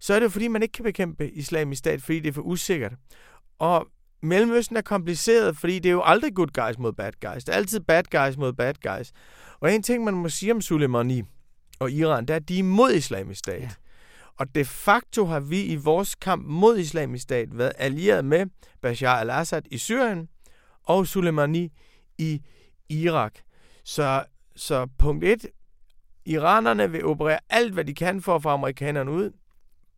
[0.00, 2.42] så er det jo fordi, man ikke kan bekæmpe islamisk stat, fordi det er for
[2.42, 2.92] usikkert.
[3.58, 3.86] Og
[4.22, 7.44] Mellemøsten er kompliceret, fordi det er jo aldrig good guys mod bad guys.
[7.44, 9.12] Det er altid bad guys mod bad guys.
[9.60, 11.22] Og en ting, man må sige om Soleimani
[11.78, 13.60] og Iran, det er, at de er imod islamisk stat.
[13.60, 13.68] Ja.
[14.38, 18.46] Og de facto har vi i vores kamp mod islamisk stat været allieret med
[18.82, 20.28] Bashar al-Assad i Syrien
[20.82, 21.72] og Soleimani
[22.18, 22.42] i
[22.88, 23.34] Irak.
[23.84, 24.24] Så,
[24.56, 25.46] så punkt 1.
[26.26, 29.30] Iranerne vil operere alt, hvad de kan for at få amerikanerne ud.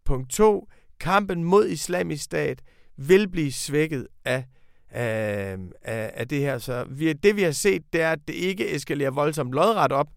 [0.04, 0.68] Punkt 2.
[1.00, 2.62] Kampen mod islamisk stat
[2.96, 4.44] vil blive svækket af,
[4.90, 6.58] af, af, af det her.
[6.58, 10.08] Så vi, det vi har set, det er, at det ikke eskalerer voldsomt lodret op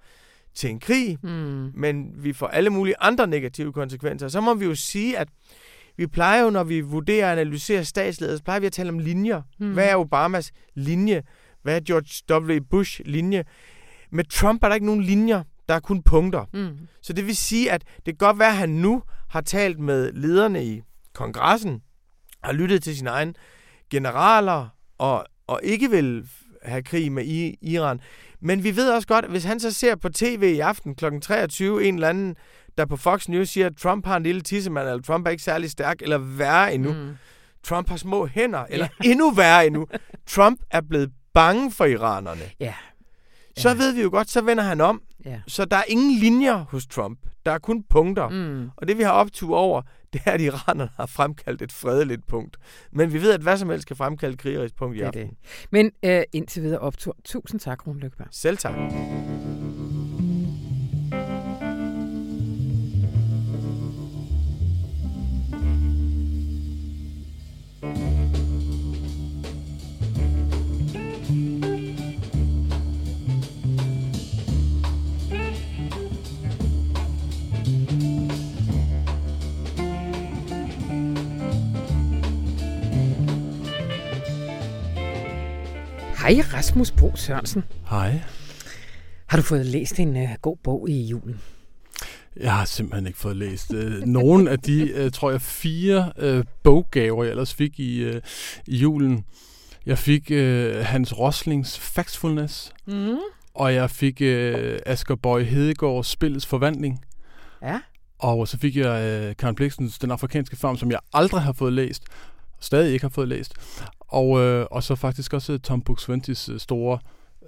[0.60, 1.72] til en krig, mm.
[1.74, 4.28] men vi får alle mulige andre negative konsekvenser.
[4.28, 5.28] Så må vi jo sige, at
[5.98, 9.00] vi plejer jo, når vi vurderer og analyserer statsledere, så plejer vi at tale om
[9.00, 9.42] linjer.
[9.60, 9.74] Mm.
[9.74, 11.24] Hvad er Obamas linje?
[11.64, 12.60] Hvad er George W.
[12.70, 13.44] Bush linje?
[14.12, 15.44] Med Trump er der ikke nogen linjer.
[15.70, 16.46] Der er kun punkter.
[16.54, 16.78] Mm.
[17.02, 20.12] Så det vil sige, at det kan godt være, at han nu har talt med
[20.14, 20.82] lederne i
[21.14, 21.82] kongressen,
[22.44, 23.34] har lyttet til sine egne
[23.90, 24.68] generaler
[24.98, 26.30] og, og ikke vil
[26.64, 28.02] have krig med I, Iran.
[28.42, 31.06] Men vi ved også godt, at hvis han så ser på tv i aften kl.
[31.22, 32.36] 23 en eller anden,
[32.78, 35.44] der på Fox News siger, at Trump har en lille tissemand, eller Trump er ikke
[35.44, 36.94] særlig stærk, eller værre endnu.
[36.94, 37.16] Mm.
[37.64, 39.10] Trump har små hænder, eller ja.
[39.10, 39.88] endnu værre endnu.
[40.36, 42.42] Trump er blevet bange for iranerne.
[42.60, 42.74] Ja.
[43.58, 45.02] Så ved vi jo godt, så vender han om.
[45.26, 45.42] Ja.
[45.48, 47.20] Så der er ingen linjer hos Trump.
[47.46, 48.30] Der er kun punkter.
[48.30, 48.70] Mm.
[48.78, 49.82] Og det vi har optur over,
[50.14, 52.58] det er, at iranerne har fremkaldt et fredeligt punkt.
[52.92, 55.28] Men vi ved, at hvad som helst kan fremkalde et krigerisk punkt i aften.
[55.28, 55.38] Det.
[55.72, 57.16] Men øh, indtil videre optur.
[57.26, 58.28] Tusind tak, Rune Lykberg.
[58.32, 58.76] Selv tak.
[86.30, 87.64] Hej Rasmus Bo Sørensen.
[87.90, 88.22] Hej.
[89.28, 91.42] Har du fået læst en uh, god bog i julen?
[92.38, 96.44] Jeg har simpelthen ikke fået læst uh, nogen af de, uh, tror jeg, fire uh,
[96.64, 98.16] boggaver, jeg ellers fik i, uh,
[98.68, 99.26] i julen.
[99.86, 103.18] Jeg fik uh, Hans Roslings Factfulness, mm.
[103.54, 107.06] og jeg fik uh, Asger Bøj Hedegaards Spillets Forvandling.
[107.62, 107.80] Ja.
[108.20, 111.74] Og så fik jeg uh, Karen Bliksens Den Afrikanske Farm, som jeg aldrig har fået
[111.74, 112.04] læst,
[112.60, 113.54] stadig ikke har fået læst.
[114.10, 117.00] Og, øh, og så faktisk også Tom Buk-Swientys øh, store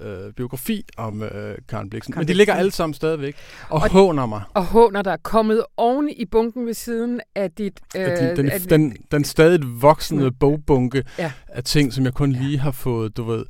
[0.02, 2.14] øh, biografi om øh, Karen Bliksen.
[2.18, 3.36] Men de ligger alle sammen stadigvæk
[3.70, 4.42] og, og håner mig.
[4.54, 7.80] Og håner der er kommet oven i bunken ved siden af dit...
[7.96, 10.36] Øh, den, den, af, den, den stadig voksende mm.
[10.40, 11.32] bogbunke ja.
[11.48, 13.46] af ting, som jeg kun lige har fået, du ved,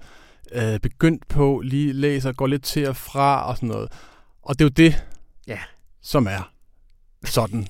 [0.52, 3.92] øh, begyndt på, lige læser, går lidt til og fra og sådan noget.
[4.42, 5.04] Og det er jo det,
[5.48, 5.60] ja.
[6.02, 6.52] som er
[7.26, 7.68] sådan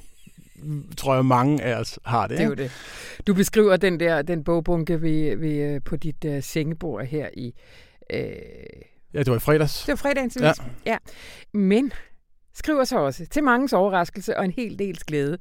[0.98, 2.38] tror jeg, mange af os har det.
[2.38, 2.72] Det er jo det.
[3.28, 7.54] Du beskriver den der den bogbunke ved, ved, øh, på dit uh, sengebord her i...
[8.14, 8.20] Uh,
[9.14, 9.80] ja, det var i fredags.
[9.80, 10.54] Det var fredagens ja.
[10.86, 10.98] ja.
[11.54, 11.94] Men
[12.54, 15.38] skriver så også, til mangens overraskelse og en hel dels glæde,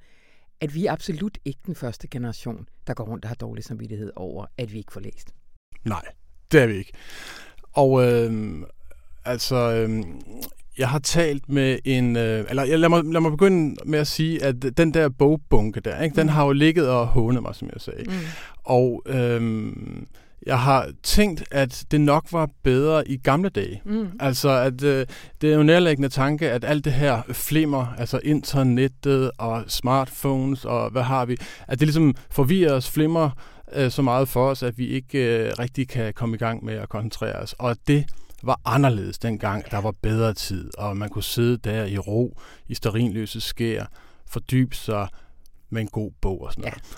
[0.61, 4.13] at vi er absolut ikke den første generation, der går rundt og har dårlig samvittighed
[4.17, 5.35] over, at vi ikke får læst.
[5.85, 6.03] Nej,
[6.53, 6.93] det er vi ikke.
[7.73, 8.63] Og øh,
[9.25, 10.05] altså, øh,
[10.79, 12.17] jeg har talt med en...
[12.17, 16.03] Øh, eller lad mig, lad mig begynde med at sige, at den der bogbunke der,
[16.03, 16.33] ikke, den mm.
[16.33, 18.05] har jo ligget og hånet mig, som jeg sagde.
[18.07, 18.17] Mm.
[18.65, 19.73] Og øh,
[20.47, 23.83] jeg har tænkt, at det nok var bedre i gamle dage.
[23.85, 24.09] Mm.
[24.21, 25.07] Altså, at øh,
[25.41, 30.91] det er jo nærlæggende tanke, at alt det her flimmer, altså internettet og smartphones og
[30.91, 31.37] hvad har vi,
[31.69, 33.31] at det ligesom forvirrer os, flimmer
[33.73, 36.75] øh, så meget for os, at vi ikke øh, rigtig kan komme i gang med
[36.75, 37.55] at koncentrere os.
[37.59, 38.05] Og det
[38.43, 39.71] var anderledes dengang.
[39.71, 43.85] Der var bedre tid, og man kunne sidde der i ro, i sterinløse skær,
[44.27, 45.09] fordybe sig
[45.71, 46.75] med en god bog og sådan noget.
[46.75, 46.97] Ja.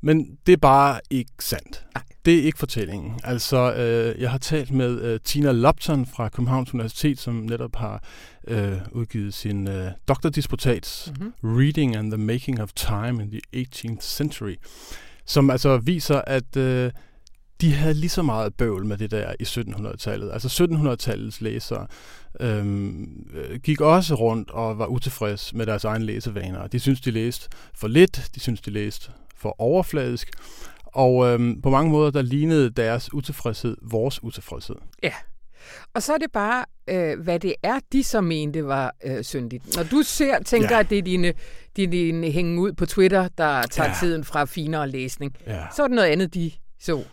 [0.00, 1.86] Men det er bare ikke sandt.
[2.24, 3.20] Det er ikke fortællingen.
[3.24, 8.02] Altså, øh, jeg har talt med øh, Tina Lupton fra Københavns Universitet, som netop har
[8.48, 11.58] øh, udgivet sin øh, doktordisputat, mm-hmm.
[11.58, 14.54] Reading and the Making of Time in the 18th Century,
[15.26, 16.92] som altså viser, at øh,
[17.60, 20.32] de havde lige så meget bøvl med det der i 1700-tallet.
[20.32, 21.86] Altså 1700-tallets læsere
[22.40, 26.66] øhm, øh, gik også rundt og var utilfredse med deres egne læsevaner.
[26.66, 30.30] De synes de læste for lidt, de synes de læste for overfladisk,
[30.84, 34.76] og øhm, på mange måder, der lignede deres utilfredshed vores utilfredshed.
[35.02, 35.12] Ja.
[35.94, 39.76] Og så er det bare, øh, hvad det er, de så mente var øh, syndigt.
[39.76, 40.80] Når du ser, tænker, ja.
[40.80, 41.32] at det er dine,
[41.76, 43.94] dine hænge ud på Twitter, der tager ja.
[44.00, 45.64] tiden fra finere læsning, ja.
[45.76, 47.04] så er det noget andet, de så.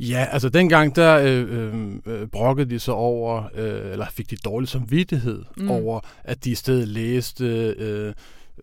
[0.00, 4.36] Ja, altså dengang der øh, øh, øh, brokkede de så over, øh, eller fik de
[4.36, 5.70] dårlig samvittighed mm.
[5.70, 7.44] over, at de i stedet læste
[7.78, 8.12] øh,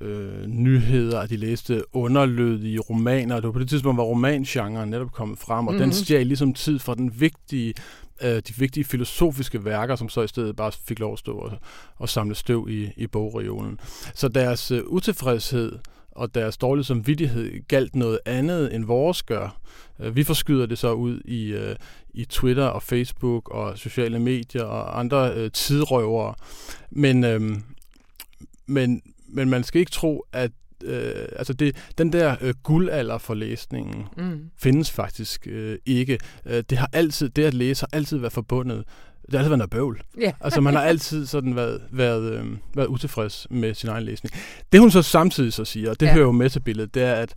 [0.02, 3.36] øh, nyheder, at de læste underlødige romaner.
[3.36, 5.80] Det var på det tidspunkt, hvor romangenren netop kom frem, og mm.
[5.80, 7.74] den stjal ligesom tid fra den vigtige
[8.22, 11.52] øh, de vigtige filosofiske værker, som så i stedet bare fik lov at stå og,
[11.96, 13.80] og samle støv i, i bogregionen.
[14.13, 15.72] Så deres øh, utilfredshed
[16.17, 19.60] og deres dårlige samvittighed galt noget andet, end vores gør.
[19.99, 21.75] Øh, vi forskyder det så ud i, øh,
[22.13, 26.34] i Twitter og Facebook og sociale medier og andre øh, tidrøvere.
[26.91, 27.41] Men, øh,
[28.65, 30.51] men, men man skal ikke tro, at
[30.84, 34.49] øh, altså det, den der øh, guldalder for læsningen mm.
[34.58, 36.19] findes faktisk øh, ikke.
[36.45, 38.84] Øh, det har altid, det at læse har altid været forbundet
[39.32, 40.02] det har altid været noget bøvl.
[40.22, 40.34] Yeah.
[40.42, 44.36] altså man har altid sådan været, været, øh, været utilfreds med sin egen læsning.
[44.72, 46.13] Det hun så samtidig så siger, og det ja.
[46.13, 47.34] hører jo med til billedet, det er, at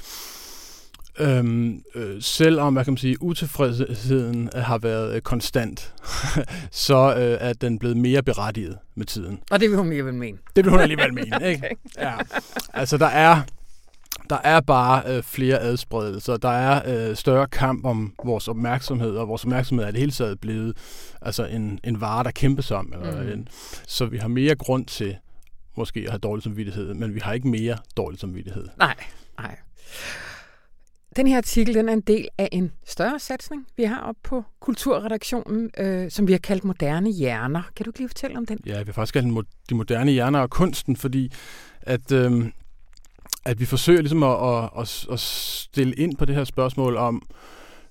[1.19, 5.95] Øhm, øh, selvom hvad kan man sige, utilfredsheden har været øh, konstant,
[6.71, 9.39] så øh, er den blevet mere berettiget med tiden.
[9.51, 10.39] Og det vil hun alligevel mene.
[10.57, 11.51] Det vil hun alligevel mene, okay.
[11.51, 11.77] ikke?
[11.99, 12.13] Ja.
[12.75, 13.43] Altså der er,
[14.31, 16.37] der er bare øh, flere adspredelser.
[16.37, 20.41] Der er øh, større kamp om vores opmærksomhed, og vores opmærksomhed er det hele taget
[20.41, 20.77] blevet
[21.23, 22.93] altså en, en vare, der kæmpes om.
[22.93, 23.29] Eller mm.
[23.29, 23.49] en,
[23.87, 25.17] så vi har mere grund til
[25.77, 28.69] måske at have dårlig samvittighed, men vi har ikke mere dårlig samvittighed.
[28.79, 28.97] Nej,
[29.39, 29.57] nej.
[31.17, 34.45] Den her artikel den er en del af en større satsning, vi har op på
[34.61, 37.63] Kulturredaktionen, øh, som vi har kaldt Moderne Hjerner.
[37.77, 38.59] Kan du lige fortælle om den?
[38.67, 41.33] Ja, vi har faktisk kaldt den De Moderne Hjerner og Kunsten, fordi
[41.81, 42.47] at, øh,
[43.51, 47.23] at vi forsøger ligesom at, at, at, at stille ind på det her spørgsmål om,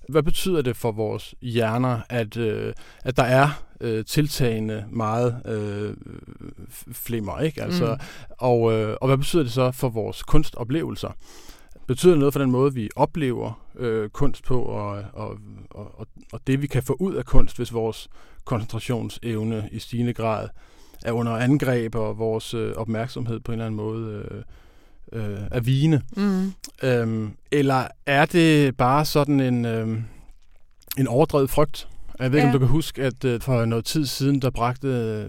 [0.08, 2.72] hvad betyder det for vores hjerner, at, øh,
[3.04, 5.94] at der er øh, tiltagende meget øh,
[6.92, 7.62] flimmer, ikke?
[7.62, 8.34] Altså, mm.
[8.38, 11.12] og, øh, og hvad betyder det så for vores kunstoplevelser?
[11.86, 15.38] betyder noget for den måde, vi oplever øh, kunst på, og, og,
[15.70, 18.08] og, og det vi kan få ud af kunst, hvis vores
[18.44, 20.48] koncentrationsevne i stigende grad
[21.04, 24.42] er under angreb, og vores øh, opmærksomhed på en eller anden måde øh,
[25.12, 26.00] øh, er vigende.
[26.16, 26.52] Mm.
[26.82, 29.88] Øhm, eller er det bare sådan en, øh,
[30.98, 31.88] en overdrevet frygt?
[32.20, 32.52] Jeg ved ikke, ja.
[32.52, 35.26] om du kan huske, at uh, for noget tid siden, der bragte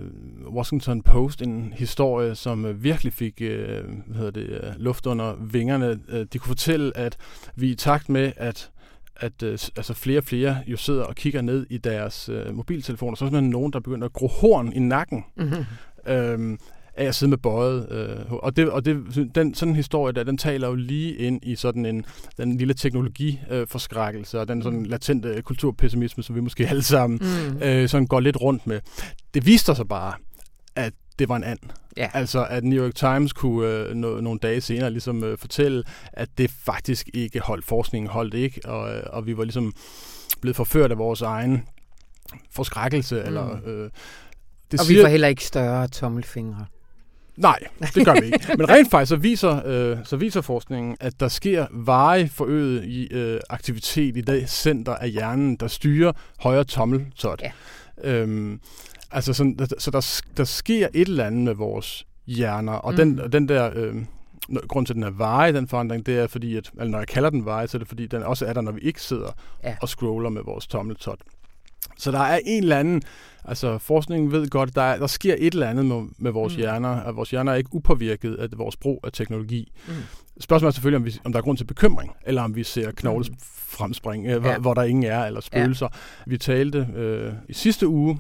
[0.48, 5.06] uh, Washington Post en historie, som uh, virkelig fik uh, hvad hedder det, uh, luft
[5.06, 6.00] under vingerne.
[6.14, 7.18] Uh, de kunne fortælle, at
[7.56, 8.70] vi i takt med, at
[9.16, 13.16] at uh, altså flere og flere jo sidder og kigger ned i deres uh, mobiltelefoner,
[13.16, 15.24] så er der nogen, der begynder at gro horn i nakken.
[15.38, 15.66] Mm-hmm.
[16.08, 16.60] Øhm,
[17.02, 17.92] af at sidde med bøjet.
[17.92, 18.98] Øh, og det, og det,
[19.36, 22.06] den, sådan en historie der, den taler jo lige ind i sådan en
[22.38, 24.86] den lille teknologiforskrækkelse øh, og den sådan mm.
[24.86, 27.64] latente kulturpessimisme, som vi måske alle sammen mm.
[27.64, 28.80] øh, sådan går lidt rundt med.
[29.34, 30.14] Det viste sig bare,
[30.76, 31.60] at det var en and.
[31.98, 32.10] Ja.
[32.14, 35.84] Altså, at New York Times kunne øh, no, nogle dage senere ligesom øh, fortælle,
[36.14, 39.74] at det faktisk ikke holdt, forskningen holdt ikke, og, øh, og vi var ligesom
[40.42, 41.64] blevet forført af vores egen
[42.52, 43.16] forskrækkelse.
[43.16, 43.28] Mm.
[43.28, 43.90] Eller, øh,
[44.72, 46.66] det og siger, vi får heller ikke større tommelfingre.
[47.42, 47.60] Nej,
[47.96, 48.46] det gør vi ikke.
[48.58, 53.08] Men rent faktisk så viser, øh, så viser forskningen, at der sker veje forøget i
[53.12, 57.42] øh, aktivitet i det center af hjernen, der styrer højre tommeltot.
[57.42, 57.52] Ja.
[58.04, 58.60] Øhm,
[59.12, 62.98] altså sådan, så der, der sker et eller andet med vores hjerner, og mm.
[62.98, 63.72] den, den der...
[63.76, 63.96] Øh,
[64.68, 67.08] grund til, at den er veje, den forandring, det er fordi, at, eller når jeg
[67.08, 69.32] kalder den veje, så er det fordi, den også er der, når vi ikke sidder
[69.64, 69.76] ja.
[69.82, 71.20] og scroller med vores tommeltot.
[71.98, 73.02] Så der er en eller anden,
[73.46, 76.58] altså forskningen ved godt, der, er, der sker et eller andet med, med vores mm.
[76.58, 79.72] hjerner, at vores hjerner er ikke upåvirket af vores brug af teknologi.
[79.88, 79.94] Mm.
[80.40, 82.92] Spørgsmålet er selvfølgelig, om, vi, om der er grund til bekymring, eller om vi ser
[82.92, 83.36] knogles mm.
[83.68, 84.40] fremspring, øh, ja.
[84.40, 85.88] hvor, hvor der ingen er, eller spøgelser.
[85.92, 86.00] Ja.
[86.28, 88.20] Vi talte øh, i sidste uge,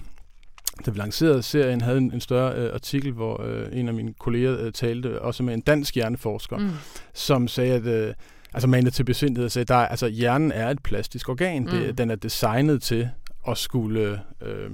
[0.85, 4.13] da vi lancerede serien, havde en, en større øh, artikel, hvor øh, en af mine
[4.19, 6.69] kolleger øh, talte også med en dansk hjerneforsker, mm.
[7.13, 8.13] som sagde, at øh,
[8.53, 11.63] altså manede til besindighed og sagde, der, altså hjernen er et plastisk organ.
[11.63, 11.69] Mm.
[11.69, 13.09] Det, den er designet til
[13.47, 14.71] at skulle øh,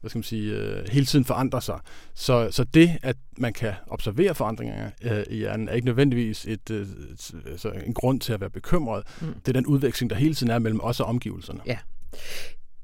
[0.00, 1.80] hvad skal man sige, øh, hele tiden forandre sig.
[2.14, 6.70] Så, så det, at man kan observere forandringer øh, i hjernen, er ikke nødvendigvis et,
[6.70, 6.86] øh,
[7.46, 9.04] altså en grund til at være bekymret.
[9.20, 9.34] Mm.
[9.34, 11.60] Det er den udveksling, der hele tiden er mellem os og omgivelserne.
[11.66, 11.78] Ja.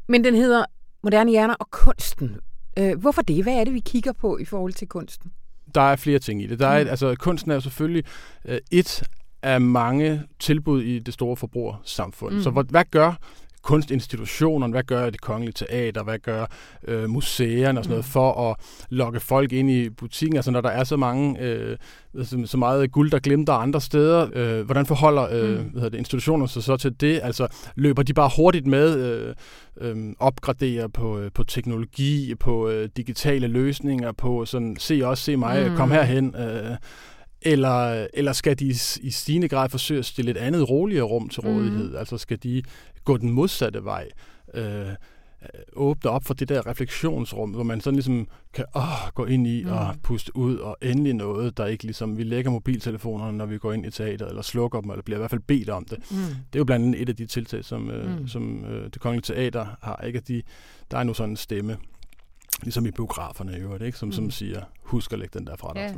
[0.07, 0.65] Men den hedder
[1.03, 2.37] Moderne Hjerner og Kunsten.
[2.79, 3.43] Øh, hvorfor det?
[3.43, 5.33] Hvad er det, vi kigger på i forhold til kunsten?
[5.75, 6.59] Der er flere ting i det.
[6.59, 6.91] Der er, mm.
[6.91, 8.05] altså, kunsten er jo selvfølgelig
[8.45, 9.03] øh, et
[9.43, 12.35] af mange tilbud i det store forbrugersamfund.
[12.35, 12.43] Mm.
[12.43, 13.13] Så hvad, hvad gør
[13.65, 16.47] kunstinstitutionerne, hvad gør det kongelige teater, hvad gør
[16.89, 18.11] øh, museerne og sådan noget, mm.
[18.11, 18.57] for at
[18.91, 21.77] lokke folk ind i butikken, altså når der er så mange, øh,
[22.47, 25.65] så meget guld, der glemter andre steder, øh, hvordan forholder øh, mm.
[25.65, 27.21] hvad det, institutioner sig så til det?
[27.23, 27.47] Altså
[27.77, 29.35] løber de bare hurtigt med, øh,
[29.81, 35.37] øh, opgraderer på, øh, på teknologi, på øh, digitale løsninger, på sådan, se os, se
[35.37, 35.77] mig, mm.
[35.77, 36.77] kom herhen, øh,
[37.45, 41.41] eller, eller skal de i stigende grad forsøge at stille et andet roligere rum til
[41.41, 41.91] rådighed?
[41.91, 41.97] Mm.
[41.97, 42.63] Altså skal de
[43.05, 44.09] gå den modsatte vej?
[44.55, 44.89] Øh,
[45.73, 49.65] åbne op for det der refleksionsrum, hvor man sådan ligesom kan åh, gå ind i
[49.65, 49.73] mm.
[49.73, 53.73] og puste ud, og endelig noget, der ikke ligesom, vi lægger mobiltelefonerne, når vi går
[53.73, 55.99] ind i teateret, eller slukker dem, eller bliver i hvert fald bedt om det.
[56.11, 56.17] Mm.
[56.17, 58.29] Det er jo blandt andet et af de tiltag, som, øh, mm.
[58.29, 60.17] som øh, det kongelige teater har, ikke?
[60.17, 60.43] At de,
[60.91, 61.77] der er nu sådan en stemme,
[62.63, 63.99] Ligesom i biograferne i øvrigt, ikke?
[63.99, 64.13] Som, mm.
[64.13, 65.81] som siger, husk at lægge den der fra dig.
[65.81, 65.95] Ja.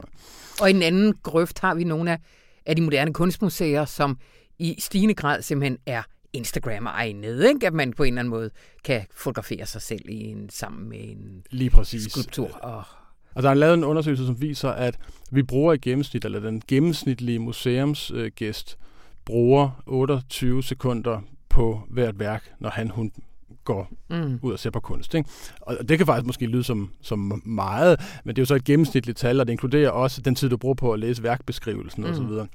[0.61, 2.19] Og i en anden grøft har vi nogle af,
[2.67, 4.19] af de moderne kunstmuseer, som
[4.59, 7.67] i stigende grad simpelthen er Instagram-egnet, ikke?
[7.67, 8.51] at man på en eller anden måde
[8.85, 12.13] kan fotografere sig selv i en, sammen med en Lige præcis.
[12.13, 12.51] skulptur.
[12.55, 12.83] Og...
[13.35, 14.99] Og der er lavet en undersøgelse, som viser, at
[15.31, 18.79] vi bruger i gennemsnit, eller den gennemsnitlige museumsgæst
[19.25, 23.13] bruger 28 sekunder på hvert værk, når han hun
[23.67, 24.39] går mm.
[24.43, 25.15] ud og ser på kunst.
[25.15, 25.29] Ikke?
[25.61, 28.65] Og det kan faktisk måske lyde som, som meget, men det er jo så et
[28.65, 32.11] gennemsnitligt tal, og det inkluderer også den tid, du bruger på at læse værkbeskrivelsen mm.
[32.11, 32.49] osv.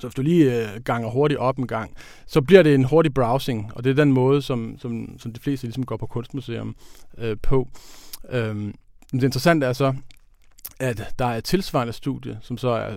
[0.00, 1.94] Så hvis du lige øh, ganger hurtigt op en gang,
[2.26, 5.40] så bliver det en hurtig browsing, og det er den måde, som, som, som de
[5.40, 6.76] fleste ligesom går på kunstmuseum
[7.18, 7.68] øh, på.
[8.30, 8.74] Øhm,
[9.12, 9.94] det interessante er så,
[10.80, 12.94] at der er et tilsvarende studie, som så er,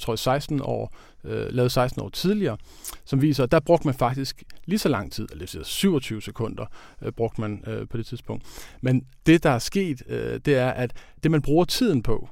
[0.00, 2.56] tror jeg, 16 år, øh, lavet 16 år tidligere,
[3.04, 6.66] som viser, at der brugte man faktisk lige så lang tid, eller 27 sekunder
[7.02, 8.44] øh, brugte man øh, på det tidspunkt.
[8.80, 12.28] Men det, der er sket, øh, det er, at det, man bruger tiden på,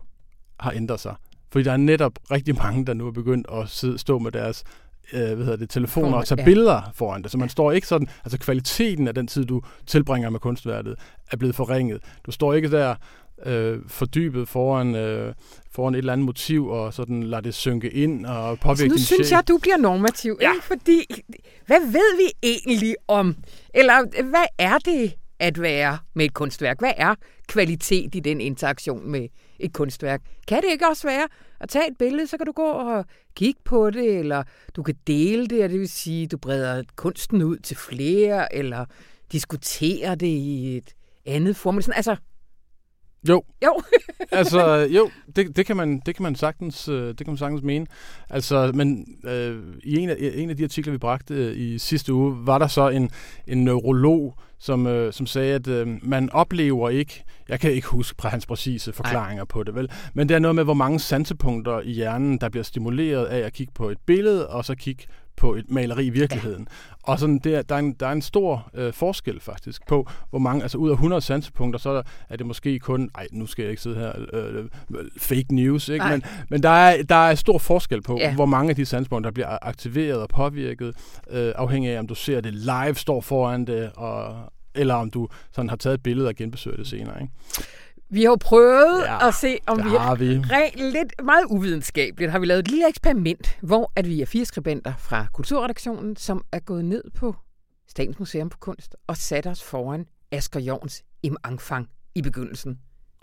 [0.61, 1.15] har ændret sig.
[1.51, 4.65] Fordi der er netop rigtig mange, der nu er begyndt at sidde, stå med deres
[5.13, 6.45] øh, hvad hedder det, telefoner og tage ja.
[6.45, 7.31] billeder foran det.
[7.31, 10.97] Så man står ikke sådan, altså kvaliteten af den tid, du tilbringer med kunstværket,
[11.31, 12.03] er blevet forringet.
[12.27, 12.95] Du står ikke der
[13.45, 15.35] øh, fordybet foran, øh,
[15.71, 18.99] foran et eller andet motiv, og sådan lader det synke ind og påvirke din Nu
[18.99, 20.53] synes jeg, du bliver normativ, ja.
[20.53, 20.65] ikke?
[20.65, 21.05] Fordi,
[21.67, 23.37] hvad ved vi egentlig om,
[23.75, 26.79] eller hvad er det at være med et kunstværk?
[26.79, 27.15] Hvad er
[27.49, 29.29] kvalitet i den interaktion med
[29.61, 30.21] et kunstværk?
[30.49, 31.29] Kan det ikke også være
[31.61, 33.05] at tage et billede, så kan du gå og
[33.37, 34.43] kigge på det, eller
[34.77, 38.85] du kan dele det, og det vil sige, du breder kunsten ud til flere, eller
[39.33, 40.95] diskutere det i et
[41.27, 41.77] andet form.
[41.77, 42.17] Altså,
[43.29, 43.43] jo.
[43.65, 43.81] Jo.
[44.33, 47.63] altså, jo, det, det, kan man, det, kan man sagtens, øh, det kan man sagtens
[47.63, 47.87] mene.
[48.31, 52.13] Altså, men øh, i en af, en af de artikler, vi bragte øh, i sidste
[52.13, 53.11] uge, var der så en,
[53.47, 58.29] en neurolog, som, øh, som sagde, at øh, man oplever ikke, jeg kan ikke huske
[58.29, 59.49] hans præcise forklaringer Ej.
[59.49, 59.91] på det, vel?
[60.15, 63.53] Men det er noget med, hvor mange sansepunkter i hjernen, der bliver stimuleret af at
[63.53, 65.05] kigge på et billede, og så kigge
[65.37, 66.69] på et maleri i virkeligheden.
[66.71, 67.13] Ja.
[67.13, 70.09] Og sådan, det er, der, er en, der er en stor øh, forskel faktisk på,
[70.31, 73.63] hvor mange, altså ud af 100 sansepunkter, så er det måske kun, nej, nu skal
[73.63, 74.65] jeg ikke sidde her, øh, øh
[75.19, 76.05] fake news, ikke?
[76.05, 78.35] Men, men der, er, der er stor forskel på, ja.
[78.35, 80.95] hvor mange af de sansepunkter, der bliver aktiveret og påvirket,
[81.31, 84.37] øh, afhængig af, om du ser det live, står foran det, og,
[84.75, 87.33] eller om du sådan har taget et billede og genbesøger det senere, ikke?
[88.11, 90.39] Vi har jo prøvet ja, at se, om vi har vi.
[90.39, 94.45] Rent, lidt meget uvidenskabeligt har vi lavet et lille eksperiment, hvor at vi er fire
[94.45, 97.35] skribenter fra Kulturredaktionen, som er gået ned på
[97.89, 102.79] Statens Museum for Kunst og sat os foran Asger Jorns Im Angfang i begyndelsen.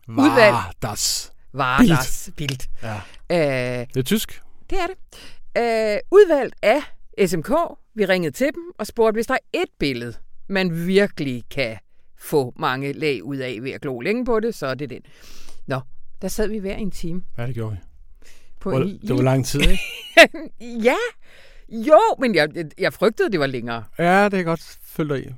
[0.08, 1.90] Var das Var Bild.
[1.90, 2.68] das Bild.
[2.84, 3.02] Ja.
[3.30, 4.42] Æh, det er tysk.
[4.70, 4.98] Det er det.
[5.58, 6.80] Æh, udvalgt af
[7.28, 7.50] SMK.
[7.96, 10.14] Vi ringede til dem og spurgte, hvis der er et billede,
[10.50, 11.78] man virkelig kan
[12.24, 15.02] få mange lag ud af ved at glo længe på det, så er det den.
[15.68, 15.80] Nå,
[16.22, 17.24] der sad vi hver en time.
[17.38, 17.78] Ja, det gjorde vi.
[18.60, 19.80] På hvor, en, det var lang tid, ikke?
[20.90, 20.96] ja,
[21.70, 23.84] jo, men jeg, jeg frygtede, det var længere.
[24.00, 25.30] Ja, det er godt følge dig i.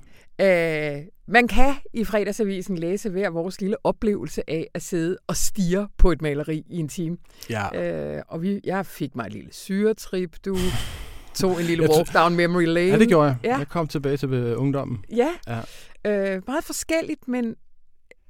[0.42, 5.88] Øh, man kan i fredagsavisen læse hver vores lille oplevelse af at sidde og stige
[5.98, 7.18] på et maleri i en time.
[7.50, 7.82] Ja.
[8.16, 10.58] Øh, og vi, jeg fik mig et lille syretrip, du
[11.36, 12.88] tog en lille walk down memory lane.
[12.88, 13.38] Ja, det gjorde jeg.
[13.44, 13.58] Ja.
[13.58, 15.06] Jeg kom tilbage til øh, ungdommen.
[15.16, 15.60] Ja, Ja.
[16.06, 17.56] Øh, meget forskelligt, men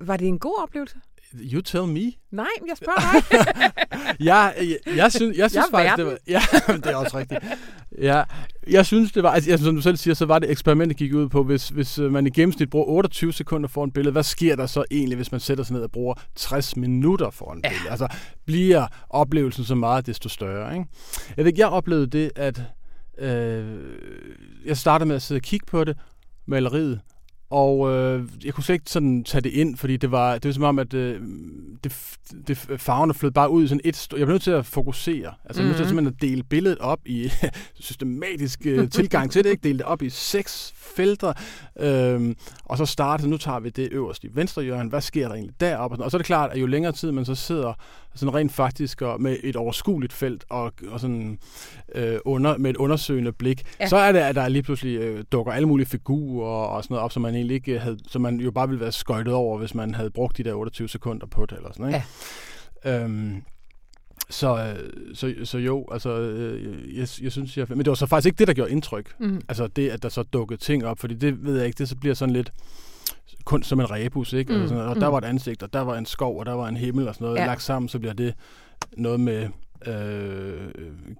[0.01, 0.95] var det en god oplevelse?
[1.34, 2.11] You tell me.
[2.32, 3.45] Nej, jeg spørger dig.
[4.28, 6.17] jeg, jeg, jeg, synes, jeg synes Jeg faktisk, det var...
[6.28, 6.41] Ja,
[6.84, 7.43] det er også rigtigt.
[8.01, 8.23] Ja,
[8.67, 9.32] jeg synes, det var...
[9.32, 12.11] Altså, som du selv siger, så var det eksperimentet gik ud på, hvis, hvis øh,
[12.11, 15.32] man i gennemsnit bruger 28 sekunder for en billede, hvad sker der så egentlig, hvis
[15.32, 17.89] man sætter sig ned og bruger 60 minutter for en billede?
[17.89, 18.07] Altså,
[18.45, 20.86] bliver oplevelsen så meget, desto større, ikke?
[21.38, 22.61] Jeg ved ikke, jeg oplevede det, at
[23.17, 23.80] øh,
[24.65, 25.97] jeg startede med at sidde og kigge på det,
[26.45, 27.01] maleriet,
[27.49, 30.53] og øh, jeg kunne slet ikke sådan tage det ind, fordi det var, det var
[30.53, 31.21] som om, at øh,
[31.83, 32.17] det,
[32.47, 34.07] det, farverne flød bare ud i sådan et...
[34.11, 35.33] Jeg blev nødt til at fokusere.
[35.45, 35.89] Altså, jeg blev nødt til Mhm.
[35.89, 37.29] simpelthen at dele billedet op i
[37.79, 39.63] systematisk øh, tilgang til det, ikke?
[39.63, 41.33] Dele det op i seks felter,
[41.79, 42.35] øhm,
[42.65, 45.59] og så starte, nu tager vi det øverst i venstre hjørne, hvad sker der egentlig
[45.59, 45.93] deroppe?
[45.93, 46.05] Og, sådan.
[46.05, 47.73] og så er det klart, at jo længere tid man så sidder
[48.16, 51.39] sådan rent faktisk og med et overskueligt felt og, og sådan
[51.95, 53.88] øh, under, med et undersøgende blik, Ja.
[53.88, 57.03] så er det, at der lige pludselig øh, dukker alle mulige figurer og, sådan noget
[57.03, 59.76] op, som man egentlig ikke havde, som man jo bare ville være skøjtet over, hvis
[59.76, 62.03] man havde brugt de der 28 sekunder på det eller sådan, ikke?
[62.86, 63.03] Ja.
[63.03, 63.41] Øhm,
[64.30, 67.66] så, øh, så, så jo, altså, øh, jeg, jeg synes, jeg...
[67.70, 69.13] Men det var så faktisk ikke det, der gjorde indtryk.
[69.20, 69.41] Mhm.
[69.47, 71.95] Altså det, at der så dukkede ting op, fordi det ved jeg ikke, det så
[71.95, 72.51] bliver sådan lidt
[73.45, 74.51] kunst som en rebus, ikke?
[74.51, 74.61] Mm, Mm.
[74.61, 75.11] Altså sådan, og der mm.
[75.11, 77.26] var et ansigt, og der var en skov, og der var en himmel og sådan
[77.26, 77.39] noget.
[77.39, 77.45] Ja.
[77.45, 78.34] Lagt sammen, så bliver det
[78.97, 79.47] noget med
[79.88, 80.71] øh,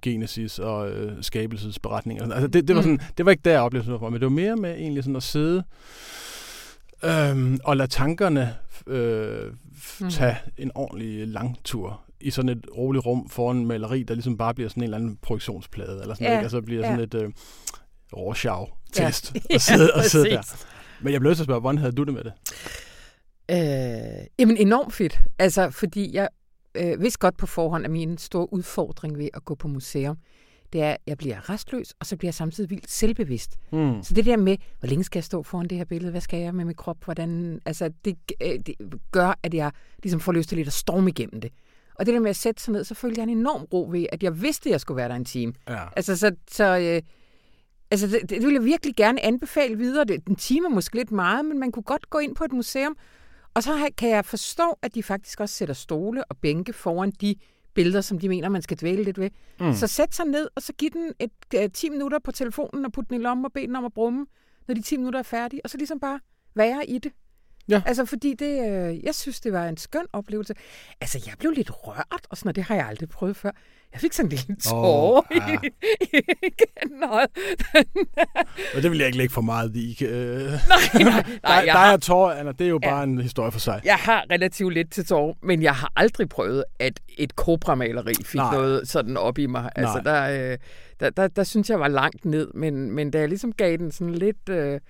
[0.02, 2.26] genesis og øh, skabelsesberetninger.
[2.26, 2.32] og.
[2.32, 2.88] Altså det, det, var Mm.
[2.98, 5.16] sådan, det var ikke der, oplevelsen var fra, men det var mere med egentlig sådan
[5.16, 5.64] at sidde
[7.04, 8.54] øhm, og lade tankerne
[8.86, 9.52] øh,
[10.00, 10.10] Mm.
[10.10, 14.54] tage en ordentlig lang tur i sådan et roligt rum foran maleri, der ligesom bare
[14.54, 16.46] bliver sådan en eller anden projektionsplade, eller sådan Ja, noget, ikke?
[16.46, 16.86] og så bliver ja.
[16.92, 17.30] sådan et øh,
[18.16, 19.54] Rorschach-test Ja.
[19.54, 20.56] at sidde, Ja, og sidde der.
[21.02, 22.32] Men jeg blev nødt til at spørge, hvordan havde du det med det?
[23.50, 25.20] Øh, jamen enormt fedt.
[25.38, 26.28] Altså, fordi jeg
[26.74, 30.16] øh, vidste godt på forhånd, at min store udfordring ved at gå på museum,
[30.72, 33.56] det er, at jeg bliver restløs, og så bliver jeg samtidig vildt selvbevidst.
[33.70, 34.02] Hmm.
[34.02, 36.10] Så det der med, hvor længe skal jeg stå foran det her billede?
[36.10, 37.04] Hvad skal jeg med min krop?
[37.04, 38.74] Hvordan, altså, det, øh, det
[39.12, 39.70] gør, at jeg
[40.02, 41.52] ligesom får lyst til lidt at storme igennem det.
[41.94, 44.06] Og det der med at sætte sig ned, så følte jeg en enorm ro ved,
[44.12, 45.52] at jeg vidste, at jeg skulle være der en time.
[45.68, 45.82] Ja.
[45.96, 47.02] Altså, så, så øh,
[47.90, 50.04] altså, det, det vil jeg virkelig gerne anbefale videre.
[50.04, 52.52] Det, en time er måske lidt meget, men man kunne godt gå ind på et
[52.52, 52.96] museum,
[53.54, 57.34] og så kan jeg forstå, at de faktisk også sætter stole og bænke foran de
[57.74, 59.30] billeder, som de mener, man skal dvæle lidt ved.
[59.60, 59.72] Mm.
[59.72, 61.30] Så sæt sig ned, og så giv den et,
[61.62, 63.92] øh, 10 minutter på telefonen og putte den i lommen og bede den om at
[63.92, 64.26] brumme,
[64.68, 66.20] når de 10 minutter er færdige, og så ligesom bare
[66.54, 67.12] være i det.
[67.68, 67.82] Ja.
[67.86, 70.54] Altså, fordi det, øh, jeg synes, det var en skøn oplevelse.
[71.00, 73.50] Altså, jeg blev lidt rørt, og sådan noget, det har jeg aldrig prøvet før.
[73.92, 75.58] Jeg fik sådan en lille tårer oh, ja.
[75.62, 76.20] i, i.
[78.76, 80.04] Og det vil jeg ikke lægge for meget i.
[80.04, 80.10] Øh,
[80.46, 80.50] nej,
[80.94, 82.90] nej, nej, der, jeg der har- er tårer, Anna, det er jo Ja.
[82.90, 83.80] bare en historie for sig.
[83.84, 88.34] Jeg har relativt lidt til tårer, men jeg har aldrig prøvet, at et Cobra-maleri fik
[88.34, 88.44] Nej.
[88.50, 88.54] Nej.
[88.60, 89.70] noget sådan op i mig.
[89.76, 90.28] Altså, Nej.
[90.30, 90.58] der, øh,
[91.00, 93.92] der, der, der synes jeg var langt ned, men, men da jeg ligesom gav den
[93.92, 94.48] sådan lidt...
[94.48, 94.80] Øh,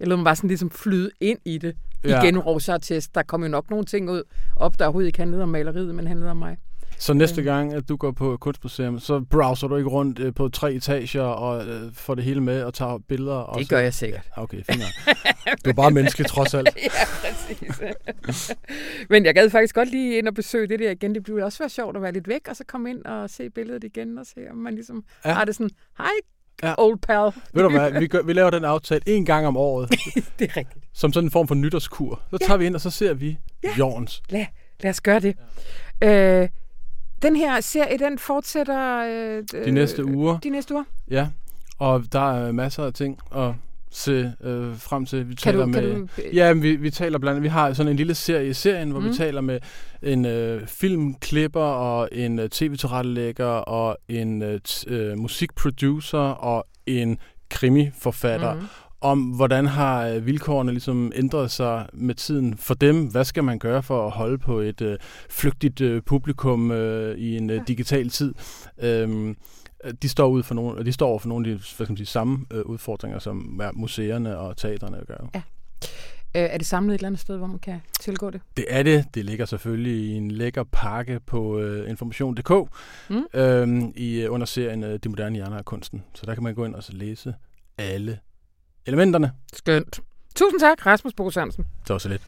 [0.00, 1.76] jeg lod mig bare sådan ligesom flyde ind i det.
[2.04, 2.22] Ja.
[2.22, 3.14] Igen Rosa-test.
[3.14, 4.22] Der kom jo nok nogle ting ud
[4.56, 6.56] op, der overhovedet ikke handlede om maleriet, men handlede om mig.
[6.98, 10.48] Så næste gang, at du går på kunstmuseum, så browser du ikke rundt øh, på
[10.48, 13.34] tre etager og øh, får det hele med og tager billeder?
[13.34, 13.70] Og Det så...
[13.70, 14.30] gør jeg sikkert.
[14.36, 14.82] Ja, Okay, fint.
[15.64, 16.68] Du er bare menneske, trods alt.
[16.76, 16.90] ja,
[17.22, 17.82] præcis.
[19.10, 21.14] Men jeg gad faktisk godt lige ind og besøge det der igen.
[21.14, 23.50] Det ville også være sjovt at være lidt væk, og så komme ind og se
[23.50, 25.32] billedet igen, og se, om man ligesom ja.
[25.32, 26.06] har det sådan, hej,
[26.62, 26.68] Ja.
[26.68, 26.74] ja.
[26.78, 27.32] old pal.
[27.54, 29.90] Ved du hvad, vi, gør, vi laver den aftale en gang om året,
[30.38, 30.84] det er rigtigt.
[30.92, 32.20] som sådan en form for nytårskur.
[32.30, 33.68] Så tager vi ind, og så ser vi Ja.
[33.78, 34.22] Jorns.
[34.28, 34.46] Lad,
[34.80, 35.36] lad os gøre det.
[36.02, 36.40] Ja.
[36.42, 36.48] Øh,
[37.22, 38.98] den her serie, den fortsætter...
[39.52, 40.38] Øh, De næste uger.
[40.38, 40.84] De næste uger.
[41.10, 41.28] Ja,
[41.78, 43.52] og der er masser af ting at
[43.92, 45.28] se øh, frem til.
[45.28, 47.72] Vi Kan taler du, med, kan du, Ja, vi, vi taler blandt andet, vi har
[47.72, 49.08] sådan en lille serie i serien, hvor mm.
[49.08, 49.58] vi taler med
[50.02, 57.18] en øh, filmklipper og en øh, tv-tilrettelægger og en øh, øh, musikproducer og en
[57.50, 58.60] krimiforfatter mm.
[59.00, 63.06] Om, hvordan har øh, vilkårene ligesom ændret sig med tiden for dem.
[63.06, 64.96] Hvad skal man gøre for at holde på et øh,
[65.30, 68.34] flygtigt øh, publikum øh, i en øh, digital tid?
[68.82, 69.36] Øhm,
[70.02, 71.96] de står ud for nogle, de står over for nogle af de hvad skal man
[71.96, 75.28] sige, samme øh, udfordringer, som ja, museerne og teaterne gør.
[75.34, 75.42] Ja.
[76.34, 78.40] øh, er det samlet et eller andet sted, hvor man kan tilgå det?
[78.56, 79.04] Det er det.
[79.14, 82.50] Det ligger selvfølgelig i en lækker pakke på øh, information.dk
[83.10, 83.24] Mm.
[83.34, 86.02] øhm, i øh, under serien øh, De moderne hjerner af kunsten.
[86.14, 87.34] Så der kan man gå ind og så læse
[87.78, 88.18] alle
[88.86, 89.32] elementerne.
[89.52, 90.00] Skønt.
[90.34, 91.66] Tusind tak, Rasmus Bo Sørensen.
[91.86, 92.22] Så også lidt.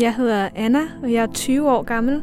[0.00, 2.22] Jeg hedder Anna, og jeg er 20 år gammel.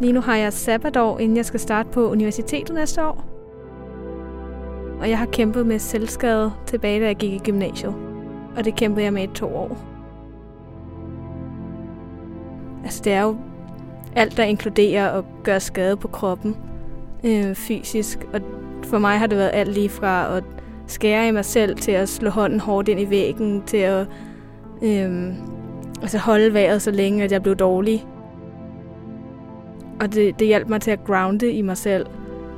[0.00, 3.24] Lige nu har jeg sabbatår, inden jeg skal starte på universitetet næste år.
[5.00, 7.94] Og jeg har kæmpet med selvskade tilbage, da jeg gik i gymnasiet.
[8.56, 9.78] Og det kæmpede jeg med i to år.
[12.84, 13.36] Altså det er jo
[14.16, 16.56] alt, der inkluderer at gøre skade på kroppen
[17.24, 18.26] øh, fysisk.
[18.32, 18.40] Og
[18.84, 20.44] for mig har det været alt lige fra at
[20.86, 24.06] skære i mig selv til at slå hånden hårdt ind i væggen, til at
[24.82, 25.32] øh,
[26.02, 28.06] altså holde vejret så længe, at jeg blev dårlig.
[30.00, 32.06] Og det, det hjalp mig til at grounde i mig selv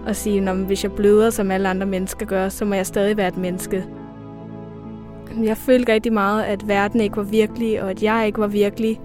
[0.07, 3.16] og sige, at hvis jeg bløder, som alle andre mennesker gør, så må jeg stadig
[3.16, 3.84] være et menneske.
[5.42, 9.01] Jeg følte rigtig meget, at verden ikke var virkelig, og at jeg ikke var virkelig,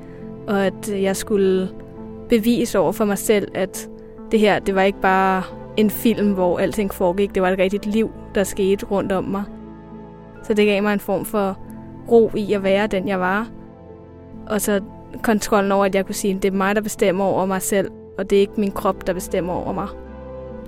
[0.48, 1.70] og at jeg skulle
[2.30, 3.90] bevise over for mig selv, at
[4.32, 5.44] det her, det var ikke bare
[5.78, 7.36] en film, hvor alting foregik.
[7.36, 9.44] Det var et rigtigt liv, der skete rundt om mig.
[10.44, 11.58] Så det gav mig en form for
[12.12, 13.48] ro i at være den, jeg var.
[14.50, 14.82] Og så
[15.24, 17.92] kontrollen over, at jeg kunne sige, at det er mig, der bestemmer over mig selv,
[18.18, 19.88] og det er ikke min krop, der bestemmer over mig.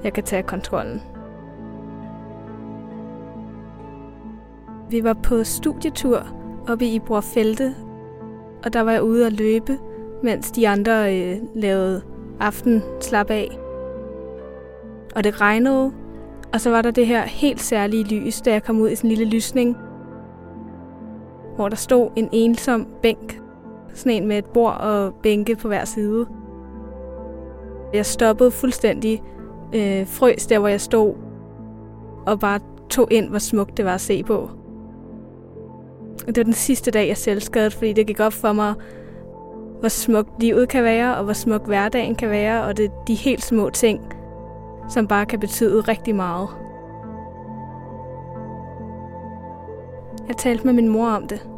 [0.03, 1.01] Jeg kan tage kontrollen.
[4.89, 6.27] Vi var på studietur
[6.69, 7.75] oppe i Brorfelte,
[8.63, 9.77] og der var jeg ude at løbe,
[10.23, 12.01] mens de andre øh, lavede
[12.39, 13.57] aften slap af.
[15.15, 15.91] Og det regnede,
[16.53, 19.11] og så var der det her helt særlige lys, da jeg kom ud i sådan
[19.11, 19.77] en lille lysning,
[21.55, 23.40] hvor der stod en ensom bænk,
[23.93, 26.25] sådan en med et bord og bænke på hver side.
[27.93, 29.23] Jeg stoppede fuldstændig,
[29.75, 31.13] øh, frøs der, hvor jeg stod,
[32.25, 34.49] og bare tog ind, hvor smukt det var at se på.
[36.27, 38.73] Det var den sidste dag, jeg selv skadede, fordi det gik op for mig,
[39.79, 43.15] hvor smukt livet kan være, og hvor smuk hverdagen kan være, og det er de
[43.15, 44.01] helt små ting,
[44.89, 46.49] som bare kan betyde rigtig meget.
[50.27, 51.49] Jeg talte med min mor om det,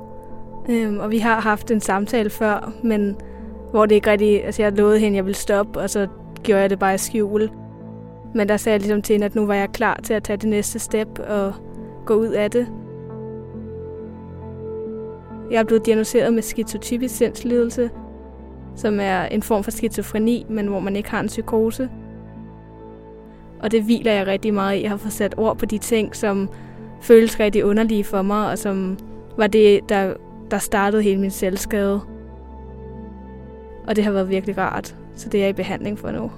[0.69, 3.15] øhm, og vi har haft en samtale før, men
[3.71, 6.07] hvor det ikke rigtig, altså jeg lovede hende, at jeg ville stoppe, og så
[6.43, 7.49] gjorde jeg det bare i skjul.
[8.35, 10.37] Men der sagde jeg ligesom til hende, at nu var jeg klar til at tage
[10.37, 11.53] det næste step og
[12.05, 12.67] gå ud af det.
[15.51, 17.89] Jeg er blevet diagnosticeret med skizotypisk sindslidelse,
[18.75, 21.89] som er en form for skizofreni, men hvor man ikke har en psykose.
[23.59, 24.81] Og det hviler jeg rigtig meget i.
[24.81, 26.49] Jeg har fået sat ord på de ting, som
[27.01, 28.97] føles rigtig underlige for mig, og som
[29.37, 30.13] var det, der,
[30.53, 32.01] der startede hele min selvskade.
[33.87, 36.31] Og det har været virkelig rart, så det er jeg i behandling for nu.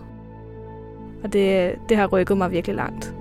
[1.23, 3.15] Og det, det har rykket mig virkelig langt.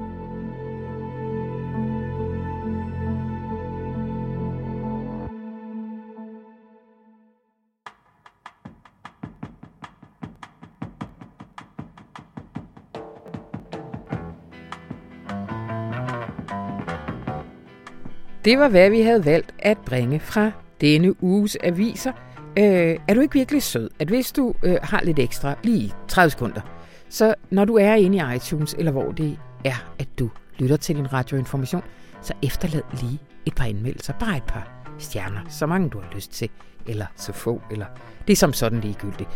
[18.44, 20.50] Det var, hvad vi havde valgt at bringe fra
[20.84, 22.12] denne uges aviser.
[22.58, 26.30] Øh, er du ikke virkelig sød, at hvis du øh, har lidt ekstra, lige 30
[26.30, 26.60] sekunder,
[27.08, 30.96] så når du er inde i iTunes, eller hvor det er, at du lytter til
[30.96, 31.82] din radioinformation,
[32.22, 36.32] så efterlad lige et par anmeldelser, bare et par stjerner, så mange du har lyst
[36.32, 36.48] til,
[36.86, 37.86] eller så få, eller
[38.26, 39.28] det er som sådan ligegyldigt.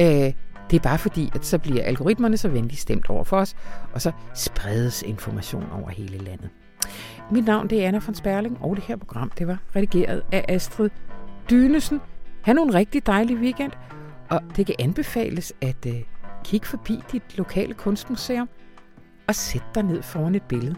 [0.00, 0.32] Øh,
[0.70, 3.56] det er bare fordi, at så bliver algoritmerne så venligt stemt over for os,
[3.92, 6.50] og så spredes information over hele landet.
[7.30, 10.44] Mit navn det er Anna von Sperling, og det her program det var redigeret af
[10.48, 10.90] Astrid
[11.50, 12.00] Dynesen.
[12.42, 13.72] Ha' en rigtig dejlig weekend,
[14.30, 15.92] og det kan anbefales at uh,
[16.44, 18.48] kigge forbi dit lokale kunstmuseum
[19.28, 20.76] og sætte dig ned foran et billede.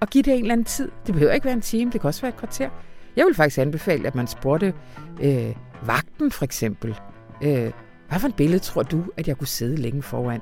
[0.00, 0.90] Og giv det en eller anden tid.
[1.06, 2.70] Det behøver ikke være en time, det kan også være et kvarter.
[3.16, 4.74] Jeg vil faktisk anbefale, at man spurgte
[5.22, 6.96] øh, vagten for eksempel.
[7.42, 7.72] Øh,
[8.08, 10.40] hvad for et billede tror du, at jeg kunne sidde længe foran?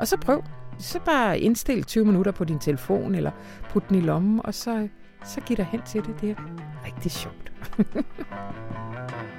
[0.00, 0.42] Og så prøv
[0.78, 3.30] så bare indstil 20 minutter på din telefon, eller
[3.70, 4.88] put den i lommen, og så,
[5.24, 6.20] så giv dig hen til det.
[6.20, 6.36] Det er
[6.86, 7.52] rigtig sjovt.